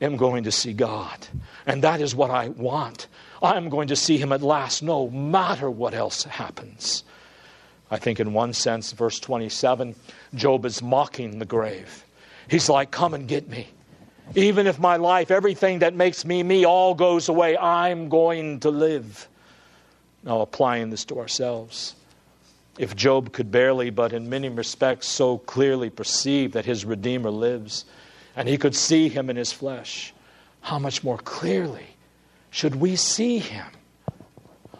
am 0.01 0.17
going 0.17 0.45
to 0.45 0.53
see 0.53 0.73
God. 0.73 1.27
And 1.67 1.83
that 1.85 2.01
is 2.01 2.15
what 2.15 2.31
I 2.31 2.49
want. 2.49 3.09
I 3.43 3.57
am 3.57 3.69
going 3.69 3.89
to 3.89 3.97
see 3.97 4.17
him 4.17 4.33
at 4.33 4.43
last, 4.43 4.83
no 4.83 5.11
matter 5.11 5.71
what 5.71 5.93
else 5.93 6.25
happens. 6.25 7.05
I 7.91 7.99
think, 7.99 8.21
in 8.21 8.33
one 8.33 8.55
sense, 8.55 8.93
verse 8.93 9.21
27, 9.21 9.95
Job 10.35 10.65
is 10.65 10.81
mocking 10.81 11.39
the 11.39 11.45
grave. 11.45 12.07
He's 12.49 12.71
like, 12.71 12.91
Come 12.91 13.13
and 13.13 13.29
get 13.29 13.49
me. 13.49 13.69
Even 14.35 14.67
if 14.67 14.79
my 14.79 14.97
life, 14.97 15.31
everything 15.31 15.81
that 15.81 15.95
makes 15.95 16.25
me 16.25 16.43
me, 16.43 16.65
all 16.65 16.95
goes 16.95 17.29
away, 17.29 17.57
I'm 17.57 18.09
going 18.09 18.61
to 18.61 18.71
live. 18.71 19.29
Now, 20.25 20.41
applying 20.41 20.91
this 20.91 21.05
to 21.07 21.19
ourselves. 21.19 21.95
If 22.79 22.97
Job 22.97 23.33
could 23.33 23.51
barely, 23.51 23.91
but 23.91 24.13
in 24.13 24.31
many 24.31 24.49
respects, 24.49 25.07
so 25.07 25.39
clearly 25.39 25.91
perceive 25.91 26.53
that 26.53 26.65
his 26.65 26.85
Redeemer 26.85 27.31
lives, 27.31 27.85
and 28.35 28.49
he 28.49 28.57
could 28.57 28.75
see 28.75 29.09
him 29.09 29.29
in 29.29 29.37
his 29.37 29.53
flesh, 29.53 30.15
how 30.63 30.79
much 30.79 31.05
more 31.05 31.19
clearly 31.19 31.87
should 32.51 32.77
we 32.77 32.97
see 32.97 33.39
him? 33.39 33.67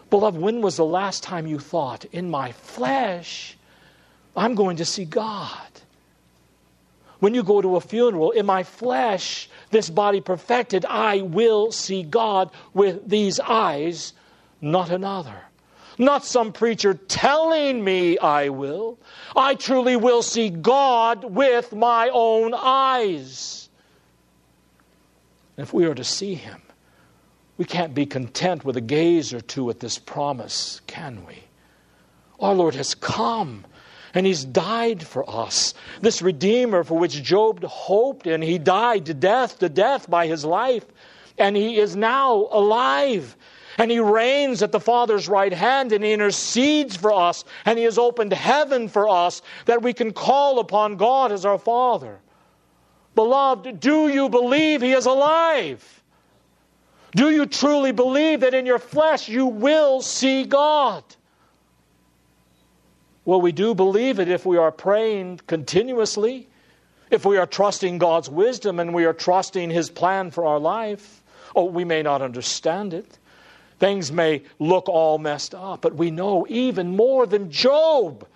Beloved, 0.09 0.41
when 0.41 0.63
was 0.63 0.77
the 0.77 0.85
last 0.85 1.23
time 1.23 1.47
you 1.47 1.59
thought, 1.59 2.05
in 2.13 2.31
my 2.31 2.53
flesh, 2.53 3.57
I'm 4.37 4.55
going 4.55 4.77
to 4.77 4.85
see 4.85 5.05
God? 5.05 5.72
When 7.23 7.35
you 7.35 7.45
go 7.45 7.63
to 7.63 7.77
a 7.77 7.81
funeral, 7.81 8.33
in 8.33 8.47
my 8.47 8.65
flesh, 8.65 9.49
this 9.71 9.89
body 9.89 10.21
perfected, 10.21 10.85
I 10.85 11.21
will 11.21 11.71
see 11.71 12.03
God 12.03 12.51
with 12.75 13.09
these 13.09 13.39
eyes, 13.39 14.13
not 14.61 14.91
another. 14.91 15.43
Not 15.99 16.25
some 16.25 16.53
preacher 16.53 16.95
telling 16.95 17.85
me 17.85 18.19
I 18.19 18.49
will. 18.49 18.99
I 19.37 19.55
truly 19.55 19.95
will 19.95 20.23
see 20.23 20.51
God 20.51 21.23
with 21.23 21.73
my 21.73 22.11
own 22.13 22.55
eyes. 22.55 23.69
if 25.57 25.73
we 25.73 25.85
are 25.85 25.95
to 25.95 26.03
see 26.03 26.35
Him, 26.35 26.61
we 27.57 27.65
can't 27.65 27.95
be 27.95 28.05
content 28.05 28.65
with 28.65 28.77
a 28.77 28.81
gaze 28.81 29.33
or 29.33 29.41
two 29.41 29.71
at 29.71 29.79
this 29.79 29.97
promise, 29.97 30.81
can 30.89 31.25
we? 31.25 31.45
Our 32.41 32.55
Lord 32.55 32.75
has 32.75 32.97
come 32.97 33.65
and 34.15 34.27
He's 34.27 34.45
died 34.45 35.03
for 35.03 35.29
us. 35.29 35.75
This 36.01 36.23
Redeemer 36.23 36.85
for 36.85 36.99
which 36.99 37.23
Job 37.23 37.63
hoped, 37.65 38.27
and 38.27 38.43
He 38.43 38.59
died 38.59 39.07
to 39.07 39.15
death, 39.15 39.59
to 39.61 39.69
death 39.69 40.09
by 40.09 40.27
His 40.27 40.45
life, 40.45 40.85
and 41.39 41.57
He 41.57 41.79
is 41.79 41.97
now 41.97 42.49
alive. 42.51 43.37
And 43.79 43.91
he 43.91 44.01
reigns 44.01 44.63
at 44.63 44.71
the 44.71 44.81
Father's 44.81 45.29
right 45.29 45.53
hand 45.53 45.93
and 45.93 46.05
he 46.05 46.13
intercedes 46.13 46.95
for 46.95 47.13
us 47.13 47.45
and 47.65 47.79
he 47.79 47.85
has 47.85 47.97
opened 47.97 48.33
heaven 48.33 48.89
for 48.89 49.09
us 49.09 49.41
that 49.65 49.83
we 49.83 49.95
can 49.95 50.13
call 50.13 50.59
upon 50.59 50.97
God 50.97 51.33
as 51.33 51.47
our 51.47 51.59
Father. 51.59 52.21
Beloved, 53.15 53.81
do 53.81 54.09
you 54.09 54.29
believe 54.29 54.83
he 54.83 54.93
is 54.93 55.07
alive? 55.07 56.03
Do 57.15 57.31
you 57.31 57.47
truly 57.47 57.93
believe 57.93 58.41
that 58.41 58.55
in 58.55 58.67
your 58.67 58.79
flesh 58.79 59.29
you 59.29 59.47
will 59.47 60.01
see 60.01 60.45
God? 60.45 61.05
Well, 63.25 63.41
we 63.41 63.53
do 63.53 63.75
believe 63.75 64.19
it 64.19 64.29
if 64.29 64.45
we 64.45 64.57
are 64.57 64.73
praying 64.73 65.41
continuously, 65.47 66.49
if 67.11 67.25
we 67.25 67.37
are 67.37 67.47
trusting 67.47 67.99
God's 67.99 68.29
wisdom 68.29 68.81
and 68.81 68.93
we 68.93 69.05
are 69.05 69.13
trusting 69.13 69.71
His 69.71 69.91
plan 69.91 70.31
for 70.31 70.45
our 70.45 70.59
life. 70.59 71.23
Oh, 71.55 71.67
we 71.67 71.85
may 71.85 72.03
not 72.03 72.23
understand 72.23 72.95
it. 72.95 73.19
Things 73.79 74.11
may 74.11 74.43
look 74.59 74.89
all 74.89 75.19
messed 75.19 75.55
up, 75.55 75.83
but 75.83 75.95
we 75.95 76.11
know 76.11 76.47
even 76.49 76.97
more 76.97 77.27
than 77.27 77.51
Job. 77.51 78.27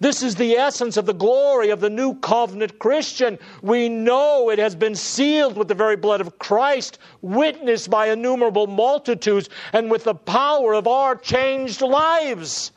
This 0.00 0.24
is 0.24 0.34
the 0.34 0.56
essence 0.56 0.96
of 0.96 1.06
the 1.06 1.12
glory 1.12 1.70
of 1.70 1.78
the 1.78 1.90
new 1.90 2.14
covenant 2.16 2.80
Christian. 2.80 3.38
We 3.62 3.88
know 3.88 4.50
it 4.50 4.58
has 4.58 4.74
been 4.74 4.96
sealed 4.96 5.56
with 5.56 5.68
the 5.68 5.74
very 5.74 5.94
blood 5.94 6.20
of 6.20 6.40
Christ, 6.40 6.98
witnessed 7.20 7.90
by 7.90 8.08
innumerable 8.08 8.66
multitudes, 8.66 9.48
and 9.72 9.88
with 9.88 10.02
the 10.02 10.14
power 10.14 10.72
of 10.72 10.88
our 10.88 11.14
changed 11.14 11.82
lives. 11.82 12.72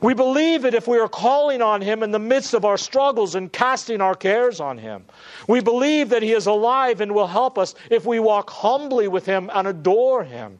We 0.00 0.14
believe 0.14 0.64
it 0.64 0.74
if 0.74 0.86
we 0.86 0.98
are 0.98 1.08
calling 1.08 1.62
on 1.62 1.80
Him 1.80 2.02
in 2.02 2.10
the 2.10 2.18
midst 2.18 2.54
of 2.54 2.64
our 2.64 2.76
struggles 2.76 3.34
and 3.34 3.52
casting 3.52 4.00
our 4.00 4.14
cares 4.14 4.60
on 4.60 4.78
Him. 4.78 5.04
We 5.48 5.60
believe 5.60 6.08
that 6.10 6.22
He 6.22 6.32
is 6.32 6.46
alive 6.46 7.00
and 7.00 7.14
will 7.14 7.26
help 7.26 7.58
us 7.58 7.74
if 7.90 8.06
we 8.06 8.20
walk 8.20 8.50
humbly 8.50 9.08
with 9.08 9.26
Him 9.26 9.50
and 9.52 9.68
adore 9.68 10.24
Him. 10.24 10.58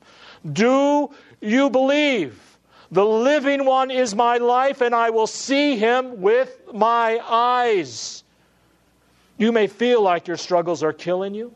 Do 0.53 1.11
you 1.41 1.71
believe? 1.71 2.41
The 2.91 3.05
living 3.05 3.65
one 3.65 3.91
is 3.91 4.15
my 4.15 4.37
life, 4.37 4.83
and 4.83 4.95
I 4.95 5.11
will 5.11 5.27
see 5.27 5.77
Him 5.77 6.21
with 6.21 6.61
my 6.75 7.21
eyes. 7.27 8.23
You 9.39 9.51
may 9.51 9.67
feel 9.67 10.03
like 10.03 10.29
your 10.29 10.37
struggles 10.37 10.83
are 10.83 10.93
killing 10.93 11.35
you. 11.35 11.55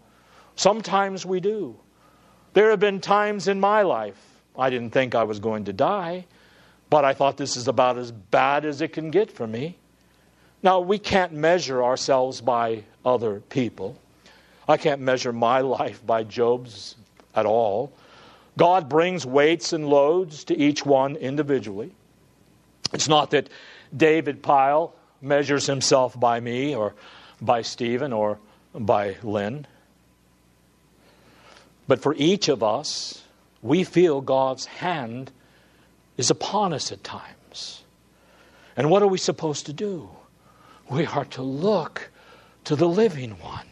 Sometimes 0.54 1.26
we 1.26 1.40
do. 1.40 1.76
There 2.54 2.70
have 2.70 2.80
been 2.80 3.00
times 3.00 3.48
in 3.48 3.60
my 3.60 3.82
life 3.82 4.16
I 4.58 4.70
didn't 4.70 4.90
think 4.90 5.14
I 5.14 5.24
was 5.24 5.38
going 5.38 5.64
to 5.66 5.72
die. 5.72 6.26
But 6.88 7.04
I 7.04 7.14
thought 7.14 7.36
this 7.36 7.56
is 7.56 7.68
about 7.68 7.98
as 7.98 8.12
bad 8.12 8.64
as 8.64 8.80
it 8.80 8.92
can 8.92 9.10
get 9.10 9.30
for 9.30 9.46
me. 9.46 9.76
Now, 10.62 10.80
we 10.80 10.98
can't 10.98 11.32
measure 11.32 11.82
ourselves 11.82 12.40
by 12.40 12.84
other 13.04 13.40
people. 13.40 13.98
I 14.68 14.76
can't 14.76 15.00
measure 15.00 15.32
my 15.32 15.60
life 15.78 16.04
by 16.04 16.24
Job's 16.24 16.96
at 17.34 17.46
all. 17.46 17.92
God 18.56 18.88
brings 18.88 19.26
weights 19.26 19.72
and 19.72 19.86
loads 19.88 20.44
to 20.44 20.56
each 20.56 20.86
one 20.86 21.16
individually. 21.16 21.92
It's 22.92 23.08
not 23.08 23.32
that 23.32 23.48
David 23.94 24.42
Pyle 24.42 24.94
measures 25.20 25.66
himself 25.66 26.18
by 26.18 26.40
me 26.40 26.74
or 26.74 26.94
by 27.40 27.62
Stephen 27.62 28.12
or 28.12 28.38
by 28.74 29.16
Lynn. 29.22 29.66
But 31.86 32.00
for 32.00 32.14
each 32.16 32.48
of 32.48 32.62
us, 32.62 33.22
we 33.62 33.84
feel 33.84 34.20
God's 34.20 34.66
hand 34.66 35.30
is 36.16 36.30
upon 36.30 36.72
us 36.72 36.92
at 36.92 37.04
times. 37.04 37.82
And 38.76 38.90
what 38.90 39.02
are 39.02 39.08
we 39.08 39.18
supposed 39.18 39.66
to 39.66 39.72
do? 39.72 40.08
We 40.90 41.06
are 41.06 41.24
to 41.26 41.42
look 41.42 42.10
to 42.64 42.76
the 42.76 42.88
living 42.88 43.30
one. 43.40 43.66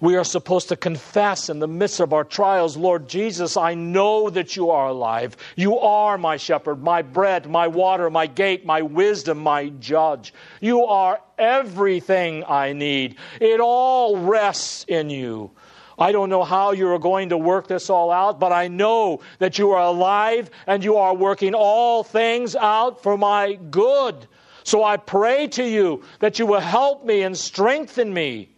We 0.00 0.16
are 0.16 0.24
supposed 0.24 0.68
to 0.70 0.76
confess 0.76 1.50
in 1.50 1.58
the 1.58 1.68
midst 1.68 2.00
of 2.00 2.14
our 2.14 2.24
trials, 2.24 2.74
Lord 2.74 3.06
Jesus, 3.06 3.58
I 3.58 3.74
know 3.74 4.30
that 4.30 4.56
you 4.56 4.70
are 4.70 4.88
alive. 4.88 5.36
You 5.56 5.78
are 5.78 6.16
my 6.16 6.38
shepherd, 6.38 6.82
my 6.82 7.02
bread, 7.02 7.50
my 7.50 7.68
water, 7.68 8.08
my 8.08 8.26
gate, 8.26 8.64
my 8.64 8.80
wisdom, 8.80 9.40
my 9.40 9.68
judge. 9.68 10.32
You 10.62 10.86
are 10.86 11.20
everything 11.36 12.44
I 12.48 12.72
need. 12.72 13.16
It 13.42 13.60
all 13.60 14.16
rests 14.16 14.86
in 14.88 15.10
you. 15.10 15.50
I 16.00 16.12
don't 16.12 16.30
know 16.30 16.44
how 16.44 16.72
you 16.72 16.88
are 16.88 16.98
going 16.98 17.28
to 17.28 17.36
work 17.36 17.68
this 17.68 17.90
all 17.90 18.10
out, 18.10 18.40
but 18.40 18.52
I 18.52 18.68
know 18.68 19.20
that 19.38 19.58
you 19.58 19.72
are 19.72 19.82
alive 19.82 20.50
and 20.66 20.82
you 20.82 20.96
are 20.96 21.14
working 21.14 21.54
all 21.54 22.02
things 22.02 22.56
out 22.56 23.02
for 23.02 23.18
my 23.18 23.58
good. 23.70 24.26
So 24.64 24.82
I 24.82 24.96
pray 24.96 25.46
to 25.48 25.62
you 25.62 26.02
that 26.20 26.38
you 26.38 26.46
will 26.46 26.60
help 26.60 27.04
me 27.04 27.20
and 27.20 27.36
strengthen 27.36 28.14
me. 28.14 28.48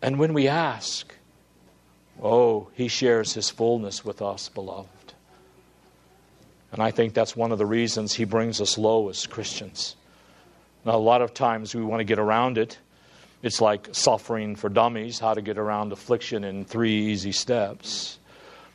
And 0.00 0.18
when 0.18 0.32
we 0.32 0.48
ask, 0.48 1.14
oh, 2.22 2.68
he 2.72 2.88
shares 2.88 3.34
his 3.34 3.50
fullness 3.50 4.02
with 4.02 4.22
us, 4.22 4.48
beloved. 4.48 4.88
And 6.72 6.82
I 6.82 6.92
think 6.92 7.12
that's 7.12 7.36
one 7.36 7.52
of 7.52 7.58
the 7.58 7.66
reasons 7.66 8.14
he 8.14 8.24
brings 8.24 8.60
us 8.60 8.78
low 8.78 9.10
as 9.10 9.26
Christians. 9.26 9.96
Now, 10.86 10.96
a 10.96 10.96
lot 10.96 11.20
of 11.20 11.34
times 11.34 11.74
we 11.74 11.82
want 11.82 12.00
to 12.00 12.04
get 12.04 12.18
around 12.18 12.56
it 12.56 12.78
it's 13.42 13.60
like 13.60 13.88
suffering 13.92 14.56
for 14.56 14.68
dummies, 14.68 15.18
how 15.18 15.34
to 15.34 15.42
get 15.42 15.58
around 15.58 15.92
affliction 15.92 16.44
in 16.44 16.64
three 16.64 17.12
easy 17.12 17.32
steps. 17.32 18.18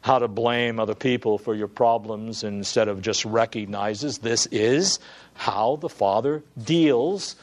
How 0.02 0.20
to 0.20 0.28
blame 0.28 0.80
other 0.80 0.96
people 0.96 1.38
for 1.38 1.56
your 1.56 1.70
problems 1.70 2.44
instead 2.44 2.90
of 2.90 3.02
just 3.02 3.24
recognizes 3.24 4.18
this 4.18 4.48
is 4.48 5.00
how 5.34 5.78
the 5.78 5.88
Father 5.88 6.44
deals 6.62 7.38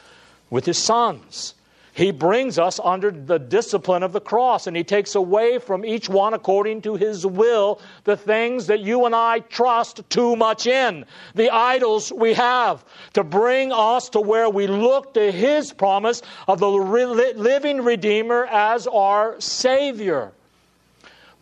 with 0.51 0.65
his 0.65 0.77
sons. 0.77 1.55
He 1.93 2.11
brings 2.11 2.57
us 2.57 2.79
under 2.81 3.11
the 3.11 3.37
discipline 3.37 4.01
of 4.01 4.13
the 4.13 4.21
cross, 4.21 4.65
and 4.65 4.77
He 4.77 4.83
takes 4.83 5.15
away 5.15 5.59
from 5.59 5.83
each 5.83 6.07
one, 6.07 6.33
according 6.33 6.83
to 6.83 6.95
His 6.95 7.25
will, 7.25 7.81
the 8.05 8.15
things 8.15 8.67
that 8.67 8.79
you 8.79 9.05
and 9.05 9.13
I 9.13 9.39
trust 9.39 10.09
too 10.09 10.37
much 10.37 10.67
in, 10.67 11.05
the 11.35 11.49
idols 11.49 12.11
we 12.11 12.33
have, 12.33 12.85
to 13.13 13.25
bring 13.25 13.73
us 13.73 14.07
to 14.09 14.21
where 14.21 14.49
we 14.49 14.67
look 14.67 15.13
to 15.15 15.31
His 15.31 15.73
promise 15.73 16.21
of 16.47 16.59
the 16.59 16.69
living 16.69 17.81
Redeemer 17.81 18.45
as 18.45 18.87
our 18.87 19.39
Savior. 19.41 20.31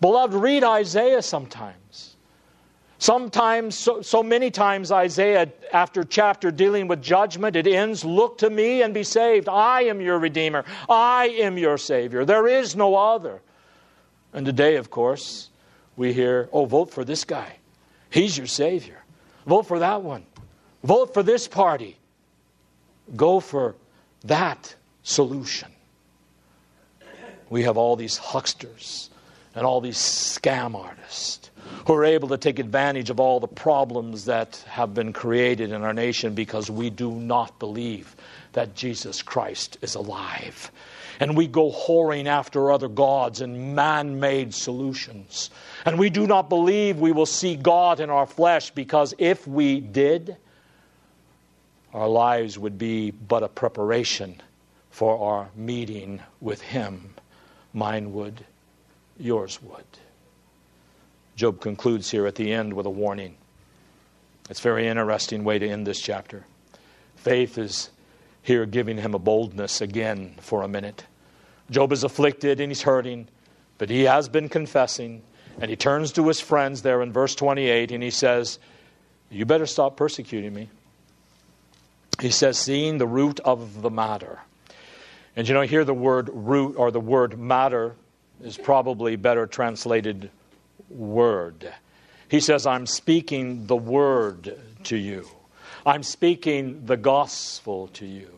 Beloved, 0.01 0.33
read 0.33 0.63
Isaiah 0.63 1.21
sometimes. 1.21 2.08
Sometimes, 2.99 3.77
so, 3.77 4.01
so, 4.01 4.21
many 4.21 4.51
times, 4.51 4.91
Isaiah, 4.91 5.49
after 5.71 6.03
chapter 6.03 6.51
dealing 6.51 6.89
with 6.89 7.01
judgment, 7.01 7.55
it 7.55 7.65
ends 7.65 8.03
Look 8.03 8.37
to 8.39 8.49
me 8.49 8.81
and 8.81 8.93
be 8.93 9.03
saved. 9.03 9.47
I 9.47 9.83
am 9.83 10.01
your 10.01 10.19
Redeemer. 10.19 10.65
I 10.89 11.27
am 11.39 11.57
your 11.57 11.77
Savior. 11.77 12.25
There 12.25 12.45
is 12.45 12.75
no 12.75 12.95
other. 12.95 13.41
And 14.33 14.45
today, 14.45 14.75
of 14.75 14.89
course, 14.89 15.49
we 15.95 16.11
hear, 16.11 16.49
Oh, 16.51 16.65
vote 16.65 16.91
for 16.91 17.05
this 17.05 17.23
guy. 17.23 17.55
He's 18.09 18.37
your 18.37 18.47
Savior. 18.47 19.01
Vote 19.47 19.63
for 19.63 19.79
that 19.79 20.01
one. 20.01 20.25
Vote 20.83 21.13
for 21.13 21.23
this 21.23 21.47
party. 21.47 21.97
Go 23.15 23.39
for 23.39 23.75
that 24.25 24.75
solution. 25.03 25.71
We 27.49 27.63
have 27.63 27.77
all 27.77 27.95
these 27.95 28.17
hucksters 28.17 29.09
and 29.59 29.65
all 29.65 29.81
these 29.81 29.97
scam 29.97 30.73
artists 30.73 31.51
who 31.85 31.93
are 31.93 32.05
able 32.05 32.29
to 32.29 32.37
take 32.37 32.59
advantage 32.59 33.09
of 33.09 33.19
all 33.19 33.41
the 33.41 33.47
problems 33.47 34.23
that 34.23 34.55
have 34.69 34.93
been 34.93 35.11
created 35.11 35.73
in 35.73 35.83
our 35.83 35.93
nation 35.93 36.33
because 36.33 36.71
we 36.71 36.89
do 36.89 37.11
not 37.11 37.59
believe 37.59 38.15
that 38.53 38.73
Jesus 38.73 39.21
Christ 39.21 39.77
is 39.81 39.95
alive. 39.95 40.71
And 41.19 41.35
we 41.35 41.45
go 41.45 41.73
whoring 41.73 42.25
after 42.25 42.71
other 42.71 42.87
gods 42.87 43.41
and 43.41 43.75
man 43.75 44.21
made 44.21 44.53
solutions. 44.53 45.49
And 45.85 45.99
we 45.99 46.09
do 46.09 46.25
not 46.25 46.47
believe 46.47 46.97
we 46.97 47.11
will 47.11 47.25
see 47.25 47.57
God 47.57 47.99
in 47.99 48.09
our 48.09 48.27
flesh 48.27 48.71
because 48.71 49.13
if 49.17 49.45
we 49.45 49.81
did, 49.81 50.37
our 51.93 52.07
lives 52.07 52.57
would 52.57 52.77
be 52.77 53.11
but 53.11 53.43
a 53.43 53.49
preparation 53.49 54.41
for 54.89 55.19
our 55.19 55.49
meeting 55.53 56.21
with 56.39 56.61
Him. 56.61 57.13
Mine 57.73 58.13
would, 58.13 58.45
yours 59.19 59.61
would. 59.61 59.85
Job 61.35 61.61
concludes 61.61 62.09
here 62.09 62.25
at 62.25 62.35
the 62.35 62.51
end 62.51 62.73
with 62.73 62.85
a 62.85 62.89
warning. 62.89 63.35
It's 64.49 64.59
a 64.59 64.63
very 64.63 64.87
interesting 64.87 65.43
way 65.43 65.59
to 65.59 65.67
end 65.67 65.85
this 65.85 66.01
chapter. 66.01 66.45
Faith 67.15 67.57
is 67.57 67.91
here 68.41 68.65
giving 68.65 68.97
him 68.97 69.13
a 69.13 69.19
boldness 69.19 69.81
again 69.81 70.35
for 70.41 70.63
a 70.63 70.67
minute. 70.67 71.05
Job 71.69 71.91
is 71.91 72.03
afflicted 72.03 72.59
and 72.59 72.71
he's 72.71 72.81
hurting, 72.81 73.27
but 73.77 73.89
he 73.89 74.03
has 74.03 74.27
been 74.27 74.49
confessing. 74.49 75.21
And 75.61 75.69
he 75.69 75.75
turns 75.75 76.13
to 76.13 76.27
his 76.27 76.39
friends 76.39 76.81
there 76.81 77.01
in 77.01 77.11
verse 77.13 77.35
28 77.35 77.91
and 77.91 78.01
he 78.01 78.09
says, 78.09 78.59
You 79.29 79.45
better 79.45 79.65
stop 79.65 79.97
persecuting 79.97 80.53
me. 80.53 80.69
He 82.19 82.31
says, 82.31 82.57
Seeing 82.57 82.97
the 82.97 83.07
root 83.07 83.39
of 83.41 83.81
the 83.81 83.91
matter. 83.91 84.39
And 85.35 85.47
you 85.47 85.53
know, 85.53 85.61
here 85.61 85.85
the 85.85 85.93
word 85.93 86.29
root 86.33 86.75
or 86.75 86.91
the 86.91 86.99
word 86.99 87.37
matter 87.37 87.95
is 88.43 88.57
probably 88.57 89.15
better 89.15 89.47
translated 89.47 90.29
word. 90.89 91.71
He 92.29 92.39
says, 92.39 92.65
I'm 92.65 92.85
speaking 92.85 93.67
the 93.67 93.75
word 93.75 94.57
to 94.85 94.97
you. 94.97 95.27
I'm 95.85 96.03
speaking 96.03 96.85
the 96.85 96.97
gospel 96.97 97.87
to 97.93 98.05
you. 98.05 98.29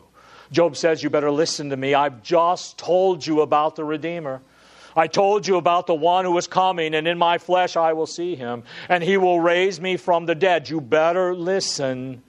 Job 0.50 0.76
says, 0.76 1.02
You 1.02 1.10
better 1.10 1.30
listen 1.30 1.70
to 1.70 1.76
me. 1.76 1.94
I've 1.94 2.22
just 2.22 2.78
told 2.78 3.26
you 3.26 3.40
about 3.40 3.76
the 3.76 3.84
Redeemer. 3.84 4.40
I 4.94 5.06
told 5.06 5.46
you 5.46 5.56
about 5.56 5.86
the 5.86 5.94
one 5.94 6.26
who 6.26 6.36
is 6.36 6.46
coming, 6.46 6.94
and 6.94 7.08
in 7.08 7.16
my 7.16 7.38
flesh 7.38 7.76
I 7.76 7.94
will 7.94 8.06
see 8.06 8.34
him, 8.34 8.64
and 8.90 9.02
he 9.02 9.16
will 9.16 9.40
raise 9.40 9.80
me 9.80 9.96
from 9.96 10.26
the 10.26 10.34
dead. 10.34 10.68
You 10.68 10.82
better 10.82 11.34
listen. 11.34 12.22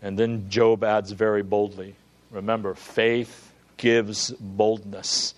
And 0.00 0.18
then 0.18 0.48
Job 0.48 0.82
adds 0.82 1.12
very 1.12 1.42
boldly 1.42 1.94
remember, 2.30 2.74
faith 2.74 3.52
gives 3.76 4.30
boldness. 4.32 5.34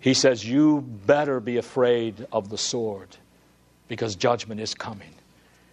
He 0.00 0.14
says, 0.14 0.44
You 0.44 0.82
better 0.82 1.40
be 1.40 1.56
afraid 1.56 2.26
of 2.32 2.48
the 2.48 2.58
sword 2.58 3.16
because 3.88 4.16
judgment 4.16 4.60
is 4.60 4.74
coming. 4.74 5.12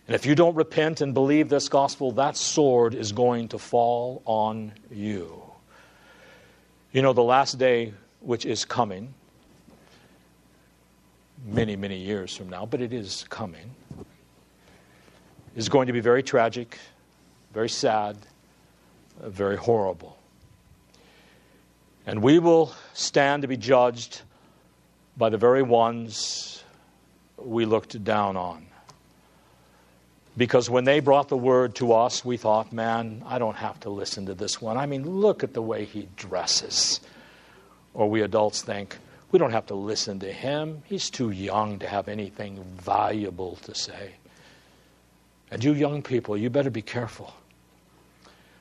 And 0.08 0.16
if 0.16 0.26
you 0.26 0.36
don't 0.36 0.56
repent 0.56 1.02
and 1.02 1.14
believe 1.14 1.50
this 1.50 1.70
gospel, 1.70 2.12
that 2.14 2.36
sword 2.36 2.94
is 2.94 3.12
going 3.12 3.50
to 3.50 3.60
fall 3.60 4.22
on 4.26 4.74
you. 4.92 5.42
You 6.92 7.02
know, 7.02 7.14
the 7.14 7.24
last 7.24 7.58
day, 7.58 7.94
which 8.20 8.46
is 8.46 8.66
coming, 8.66 9.14
many, 11.46 11.76
many 11.76 11.98
years 11.98 12.36
from 12.36 12.50
now, 12.50 12.66
but 12.66 12.82
it 12.82 12.94
is 12.94 13.26
coming, 13.30 13.72
is 15.56 15.70
going 15.70 15.88
to 15.88 15.94
be 15.94 16.02
very 16.02 16.22
tragic, 16.22 16.78
very 17.54 17.70
sad, 17.70 18.18
very 19.22 19.58
horrible. 19.58 20.18
And 22.06 22.22
we 22.22 22.39
will 22.39 22.74
stand 22.94 23.44
to 23.44 23.48
be 23.48 23.58
judged 23.58 24.22
by 25.16 25.30
the 25.30 25.38
very 25.38 25.63
ones 25.63 26.63
we 27.38 27.66
looked 27.66 28.04
down 28.04 28.36
on. 28.36 28.66
Because 30.36 30.70
when 30.70 30.84
they 30.84 31.00
brought 31.00 31.30
the 31.30 31.38
word 31.38 31.76
to 31.76 31.94
us, 31.94 32.26
we 32.26 32.38
thought, 32.38 32.74
man, 32.74 33.24
I 33.26 33.38
don't 33.38 33.56
have 33.56 33.80
to 33.82 33.89
listen 33.89 34.26
to 34.26 34.34
this 34.34 34.60
one. 34.60 34.78
I 34.78 34.86
mean, 34.88 35.08
look 35.22 35.44
at 35.44 35.54
the 35.54 35.62
way 35.62 35.86
he 35.86 36.08
dresses. 36.18 37.00
Or 37.94 38.10
we 38.10 38.22
adults 38.22 38.63
think, 38.63 38.98
we 39.32 39.38
don't 39.38 39.52
have 39.52 39.68
to 39.68 39.76
listen 39.76 40.20
to 40.20 40.32
him. 40.32 40.82
He's 40.86 41.10
too 41.10 41.30
young 41.30 41.80
to 41.80 41.88
have 41.88 42.08
anything 42.08 42.63
valuable 42.78 43.58
to 43.58 43.76
say. 43.76 44.16
And 45.52 45.63
you 45.63 45.74
young 45.74 46.02
people, 46.02 46.36
you 46.36 46.50
better 46.50 46.72
be 46.72 46.82
careful. 46.82 47.34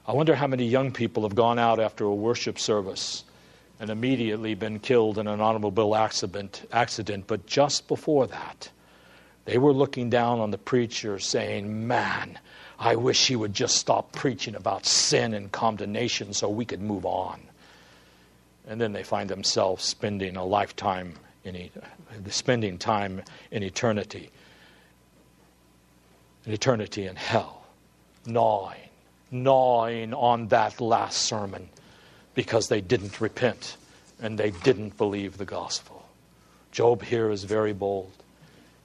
I 0.06 0.12
wonder 0.12 0.34
how 0.34 0.46
many 0.46 0.66
young 0.66 0.92
people 0.92 1.22
have 1.22 1.34
gone 1.34 1.58
out 1.58 1.80
after 1.80 2.04
a 2.04 2.14
worship 2.14 2.58
service 2.58 3.24
and 3.82 3.90
immediately 3.90 4.54
been 4.54 4.78
killed 4.78 5.18
in 5.18 5.26
an 5.26 5.40
automobile 5.40 5.96
accident, 5.96 6.64
accident. 6.70 7.26
But 7.26 7.46
just 7.46 7.88
before 7.88 8.28
that, 8.28 8.70
they 9.44 9.58
were 9.58 9.72
looking 9.72 10.08
down 10.08 10.38
on 10.38 10.52
the 10.52 10.56
preacher 10.56 11.18
saying, 11.18 11.88
Man, 11.88 12.38
I 12.78 12.94
wish 12.94 13.26
he 13.26 13.34
would 13.34 13.52
just 13.52 13.78
stop 13.78 14.12
preaching 14.12 14.54
about 14.54 14.86
sin 14.86 15.34
and 15.34 15.50
condemnation 15.50 16.32
so 16.32 16.48
we 16.48 16.64
could 16.64 16.80
move 16.80 17.04
on. 17.04 17.40
And 18.68 18.80
then 18.80 18.92
they 18.92 19.02
find 19.02 19.28
themselves 19.28 19.82
spending 19.82 20.36
a 20.36 20.44
lifetime 20.44 21.14
in 21.42 21.68
spending 22.28 22.78
time 22.78 23.20
in 23.50 23.64
eternity, 23.64 24.30
in 26.46 26.52
eternity 26.52 27.08
in 27.08 27.16
hell, 27.16 27.66
gnawing, 28.26 28.78
gnawing 29.32 30.14
on 30.14 30.46
that 30.48 30.80
last 30.80 31.22
sermon 31.22 31.68
because 32.34 32.68
they 32.68 32.80
didn't 32.80 33.20
repent 33.20 33.76
and 34.20 34.38
they 34.38 34.50
didn't 34.50 34.96
believe 34.96 35.36
the 35.36 35.44
gospel. 35.44 36.06
Job 36.70 37.02
here 37.02 37.30
is 37.30 37.44
very 37.44 37.72
bold. 37.72 38.12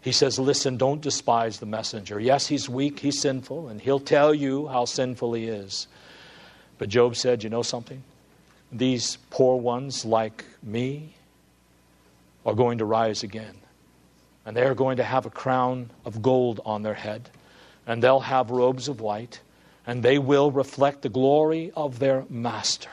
He 0.02 0.12
says, 0.12 0.40
Listen, 0.40 0.78
don't 0.78 1.02
despise 1.02 1.60
the 1.60 1.66
messenger. 1.66 2.20
Yes, 2.20 2.48
he's 2.48 2.68
weak, 2.70 3.00
he's 3.00 3.20
sinful, 3.20 3.70
and 3.70 3.80
he'll 3.80 4.00
tell 4.00 4.34
you 4.34 4.68
how 4.68 4.86
sinful 4.86 5.34
he 5.34 5.46
is. 5.46 5.88
But 6.78 6.90
Job 6.90 7.16
said, 7.16 7.44
You 7.44 7.50
know 7.50 7.62
something? 7.62 8.04
These 8.72 9.18
poor 9.30 9.58
ones 9.60 10.06
like 10.06 10.44
me 10.62 11.14
are 12.46 12.56
going 12.56 12.80
to 12.80 12.86
rise 12.86 13.24
again. 13.24 13.56
And 14.46 14.56
they 14.56 14.64
are 14.64 14.76
going 14.76 14.98
to 14.98 15.04
have 15.04 15.26
a 15.26 15.30
crown 15.30 15.90
of 16.06 16.22
gold 16.22 16.62
on 16.66 16.84
their 16.84 16.94
head, 16.94 17.30
and 17.86 18.02
they'll 18.02 18.22
have 18.22 18.50
robes 18.50 18.88
of 18.88 19.02
white, 19.02 19.42
and 19.86 20.04
they 20.04 20.18
will 20.18 20.52
reflect 20.52 21.02
the 21.02 21.10
glory 21.10 21.72
of 21.76 22.00
their 22.00 22.26
master. 22.30 22.90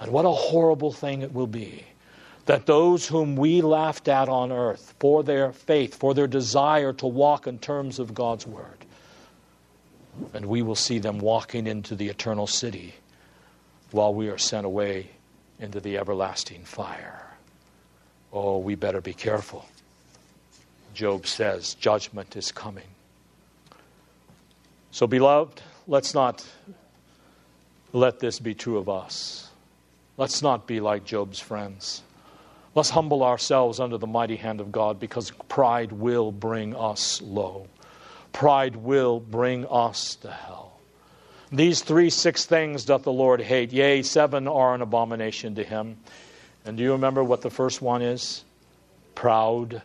And 0.00 0.10
what 0.10 0.24
a 0.24 0.30
horrible 0.30 0.92
thing 0.92 1.22
it 1.22 1.32
will 1.32 1.46
be 1.46 1.84
that 2.46 2.66
those 2.66 3.06
whom 3.06 3.36
we 3.36 3.60
laughed 3.60 4.08
at 4.08 4.28
on 4.28 4.50
earth 4.50 4.94
for 4.98 5.22
their 5.22 5.52
faith, 5.52 5.94
for 5.94 6.14
their 6.14 6.26
desire 6.26 6.92
to 6.94 7.06
walk 7.06 7.46
in 7.46 7.58
terms 7.58 8.00
of 8.00 8.12
God's 8.12 8.46
word, 8.46 8.84
and 10.34 10.46
we 10.46 10.62
will 10.62 10.74
see 10.74 10.98
them 10.98 11.18
walking 11.18 11.66
into 11.68 11.94
the 11.94 12.08
eternal 12.08 12.48
city 12.48 12.94
while 13.92 14.12
we 14.12 14.28
are 14.28 14.38
sent 14.38 14.66
away 14.66 15.10
into 15.60 15.78
the 15.78 15.98
everlasting 15.98 16.64
fire. 16.64 17.24
Oh, 18.32 18.58
we 18.58 18.74
better 18.74 19.00
be 19.00 19.12
careful. 19.12 19.66
Job 20.94 21.26
says, 21.26 21.74
judgment 21.74 22.36
is 22.36 22.50
coming. 22.50 22.88
So, 24.90 25.06
beloved, 25.06 25.60
let's 25.86 26.14
not 26.14 26.44
let 27.92 28.18
this 28.18 28.40
be 28.40 28.54
true 28.54 28.78
of 28.78 28.88
us. 28.88 29.49
Let's 30.20 30.42
not 30.42 30.66
be 30.66 30.80
like 30.80 31.06
Job's 31.06 31.40
friends. 31.40 32.02
Let's 32.74 32.90
humble 32.90 33.22
ourselves 33.22 33.80
under 33.80 33.96
the 33.96 34.06
mighty 34.06 34.36
hand 34.36 34.60
of 34.60 34.70
God 34.70 35.00
because 35.00 35.32
pride 35.48 35.92
will 35.92 36.30
bring 36.30 36.76
us 36.76 37.22
low. 37.22 37.68
Pride 38.30 38.76
will 38.76 39.18
bring 39.18 39.66
us 39.66 40.16
to 40.16 40.30
hell. 40.30 40.78
These 41.50 41.80
three, 41.80 42.10
six 42.10 42.44
things 42.44 42.84
doth 42.84 43.04
the 43.04 43.10
Lord 43.10 43.40
hate. 43.40 43.72
Yea, 43.72 44.02
seven 44.02 44.46
are 44.46 44.74
an 44.74 44.82
abomination 44.82 45.54
to 45.54 45.64
him. 45.64 45.96
And 46.66 46.76
do 46.76 46.82
you 46.82 46.92
remember 46.92 47.24
what 47.24 47.40
the 47.40 47.48
first 47.48 47.80
one 47.80 48.02
is? 48.02 48.44
Proud 49.14 49.80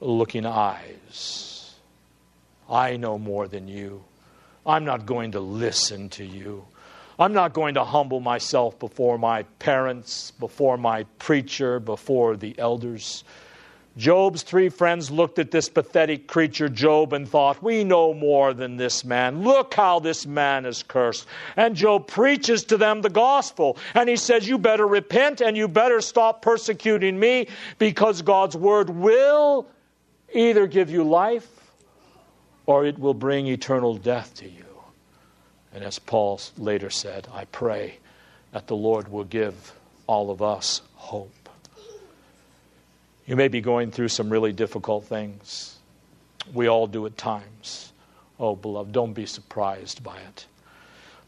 looking 0.00 0.44
eyes. 0.44 1.72
I 2.68 2.96
know 2.96 3.16
more 3.16 3.46
than 3.46 3.68
you. 3.68 4.02
I'm 4.66 4.84
not 4.84 5.06
going 5.06 5.32
to 5.32 5.40
listen 5.40 6.08
to 6.10 6.24
you. 6.24 6.66
I'm 7.18 7.32
not 7.32 7.52
going 7.52 7.74
to 7.74 7.84
humble 7.84 8.20
myself 8.20 8.78
before 8.78 9.18
my 9.18 9.42
parents, 9.58 10.30
before 10.38 10.76
my 10.76 11.02
preacher, 11.18 11.80
before 11.80 12.36
the 12.36 12.56
elders. 12.58 13.24
Job's 13.96 14.42
three 14.44 14.68
friends 14.68 15.10
looked 15.10 15.40
at 15.40 15.50
this 15.50 15.68
pathetic 15.68 16.28
creature, 16.28 16.68
Job, 16.68 17.12
and 17.12 17.28
thought, 17.28 17.60
We 17.60 17.82
know 17.82 18.14
more 18.14 18.54
than 18.54 18.76
this 18.76 19.04
man. 19.04 19.42
Look 19.42 19.74
how 19.74 19.98
this 19.98 20.24
man 20.24 20.64
is 20.64 20.84
cursed. 20.84 21.26
And 21.56 21.74
Job 21.74 22.06
preaches 22.06 22.62
to 22.66 22.76
them 22.76 23.02
the 23.02 23.10
gospel. 23.10 23.76
And 23.94 24.08
he 24.08 24.14
says, 24.14 24.48
You 24.48 24.56
better 24.56 24.86
repent 24.86 25.40
and 25.40 25.56
you 25.56 25.66
better 25.66 26.00
stop 26.00 26.42
persecuting 26.42 27.18
me 27.18 27.48
because 27.78 28.22
God's 28.22 28.56
word 28.56 28.90
will 28.90 29.66
either 30.32 30.68
give 30.68 30.90
you 30.90 31.02
life 31.02 31.48
or 32.66 32.86
it 32.86 33.00
will 33.00 33.14
bring 33.14 33.48
eternal 33.48 33.96
death 33.96 34.32
to 34.36 34.48
you. 34.48 34.67
And 35.74 35.84
as 35.84 35.98
Paul 35.98 36.40
later 36.56 36.90
said, 36.90 37.28
I 37.32 37.44
pray 37.46 37.98
that 38.52 38.66
the 38.66 38.76
Lord 38.76 39.08
will 39.08 39.24
give 39.24 39.72
all 40.06 40.30
of 40.30 40.40
us 40.42 40.80
hope. 40.94 41.48
You 43.26 43.36
may 43.36 43.48
be 43.48 43.60
going 43.60 43.90
through 43.90 44.08
some 44.08 44.30
really 44.30 44.52
difficult 44.52 45.04
things. 45.04 45.76
We 46.54 46.66
all 46.66 46.86
do 46.86 47.04
at 47.04 47.18
times. 47.18 47.92
Oh, 48.40 48.56
beloved, 48.56 48.92
don't 48.92 49.12
be 49.12 49.26
surprised 49.26 50.02
by 50.02 50.18
it. 50.18 50.46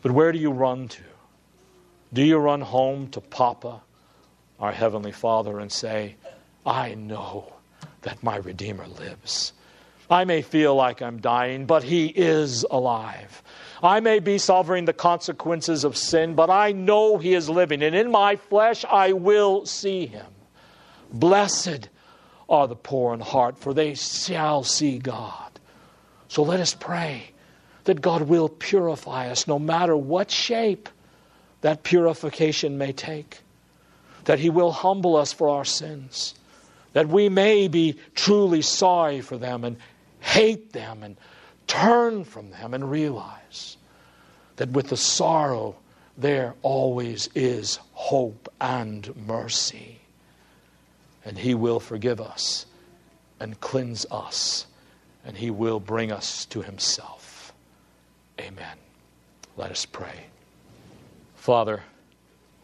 But 0.00 0.12
where 0.12 0.32
do 0.32 0.38
you 0.38 0.50
run 0.50 0.88
to? 0.88 1.02
Do 2.12 2.22
you 2.22 2.38
run 2.38 2.62
home 2.62 3.08
to 3.10 3.20
Papa, 3.20 3.82
our 4.58 4.72
Heavenly 4.72 5.12
Father, 5.12 5.60
and 5.60 5.70
say, 5.70 6.16
I 6.64 6.94
know 6.94 7.52
that 8.02 8.22
my 8.22 8.36
Redeemer 8.36 8.86
lives? 8.86 9.52
I 10.10 10.24
may 10.24 10.42
feel 10.42 10.74
like 10.74 11.00
I'm 11.00 11.20
dying, 11.20 11.66
but 11.66 11.84
He 11.84 12.06
is 12.06 12.66
alive. 12.68 13.42
I 13.80 14.00
may 14.00 14.18
be 14.18 14.38
suffering 14.38 14.84
the 14.84 14.92
consequences 14.92 15.84
of 15.84 15.96
sin, 15.96 16.34
but 16.34 16.50
I 16.50 16.72
know 16.72 17.16
He 17.16 17.32
is 17.32 17.48
living, 17.48 17.80
and 17.82 17.94
in 17.94 18.10
my 18.10 18.34
flesh 18.34 18.84
I 18.84 19.12
will 19.12 19.64
see 19.66 20.06
Him. 20.06 20.26
Blessed 21.12 21.88
are 22.48 22.66
the 22.66 22.74
poor 22.74 23.14
in 23.14 23.20
heart, 23.20 23.56
for 23.56 23.72
they 23.72 23.94
shall 23.94 24.64
see 24.64 24.98
God. 24.98 25.50
So 26.26 26.42
let 26.42 26.58
us 26.58 26.74
pray 26.74 27.30
that 27.84 28.00
God 28.00 28.22
will 28.22 28.48
purify 28.48 29.28
us 29.30 29.46
no 29.46 29.60
matter 29.60 29.96
what 29.96 30.30
shape 30.30 30.88
that 31.60 31.84
purification 31.84 32.78
may 32.78 32.92
take, 32.92 33.38
that 34.24 34.40
He 34.40 34.50
will 34.50 34.72
humble 34.72 35.14
us 35.16 35.32
for 35.32 35.48
our 35.48 35.64
sins, 35.64 36.34
that 36.94 37.08
we 37.08 37.28
may 37.28 37.68
be 37.68 37.96
truly 38.16 38.62
sorry 38.62 39.20
for 39.20 39.36
them 39.36 39.62
and 39.62 39.76
hate 40.20 40.72
them 40.72 41.02
and 41.02 41.16
turn 41.66 42.24
from 42.24 42.50
them 42.50 42.74
and 42.74 42.90
realize 42.90 43.76
that 44.56 44.70
with 44.70 44.88
the 44.88 44.96
sorrow 44.96 45.76
there 46.16 46.54
always 46.62 47.28
is 47.34 47.78
hope 47.92 48.52
and 48.60 49.14
mercy. 49.26 50.00
And 51.24 51.38
He 51.38 51.54
will 51.54 51.80
forgive 51.80 52.20
us 52.20 52.66
and 53.40 53.58
cleanse 53.60 54.04
us, 54.10 54.66
and 55.24 55.36
He 55.36 55.50
will 55.50 55.80
bring 55.80 56.12
us 56.12 56.44
to 56.46 56.60
Himself. 56.60 57.52
Amen. 58.38 58.76
Let 59.56 59.70
us 59.70 59.86
pray. 59.86 60.26
Father, 61.36 61.82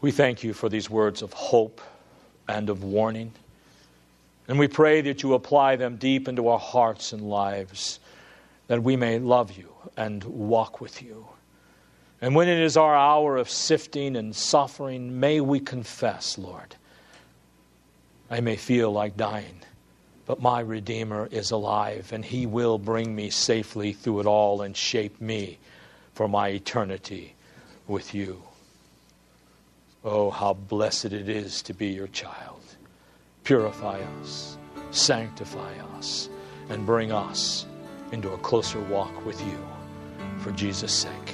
we 0.01 0.11
thank 0.11 0.43
you 0.43 0.53
for 0.53 0.69
these 0.69 0.89
words 0.89 1.21
of 1.23 1.33
hope 1.33 1.81
and 2.47 2.69
of 2.69 2.83
warning. 2.83 3.31
And 4.47 4.57
we 4.57 4.67
pray 4.67 5.01
that 5.01 5.23
you 5.23 5.33
apply 5.33 5.75
them 5.75 5.97
deep 5.97 6.27
into 6.27 6.47
our 6.47 6.59
hearts 6.59 7.11
and 7.11 7.29
lives 7.29 7.99
that 8.67 8.83
we 8.83 8.95
may 8.95 9.19
love 9.19 9.57
you 9.57 9.69
and 9.95 10.23
walk 10.23 10.79
with 10.81 11.01
you. 11.01 11.27
And 12.21 12.35
when 12.35 12.47
it 12.47 12.59
is 12.59 12.77
our 12.77 12.95
hour 12.95 13.37
of 13.37 13.49
sifting 13.49 14.15
and 14.15 14.35
suffering, 14.35 15.19
may 15.19 15.39
we 15.39 15.59
confess, 15.59 16.37
Lord, 16.37 16.75
I 18.29 18.41
may 18.41 18.55
feel 18.55 18.91
like 18.91 19.15
dying, 19.15 19.61
but 20.25 20.41
my 20.41 20.59
Redeemer 20.59 21.27
is 21.31 21.51
alive, 21.51 22.11
and 22.11 22.25
he 22.25 22.45
will 22.45 22.77
bring 22.77 23.15
me 23.15 23.29
safely 23.29 23.93
through 23.93 24.21
it 24.21 24.25
all 24.25 24.61
and 24.61 24.75
shape 24.75 25.21
me 25.21 25.59
for 26.13 26.27
my 26.27 26.49
eternity 26.49 27.35
with 27.87 28.13
you. 28.13 28.41
Oh, 30.03 30.29
how 30.29 30.53
blessed 30.53 31.05
it 31.05 31.29
is 31.29 31.61
to 31.63 31.73
be 31.73 31.87
your 31.87 32.07
child. 32.07 32.61
Purify 33.47 34.01
us, 34.19 34.57
sanctify 34.91 35.71
us, 35.95 36.27
and 36.67 36.85
bring 36.85 37.13
us 37.13 37.65
into 38.11 38.33
a 38.33 38.37
closer 38.39 38.81
walk 38.81 39.25
with 39.25 39.39
you. 39.39 39.57
For 40.39 40.51
Jesus' 40.51 40.91
sake, 40.91 41.33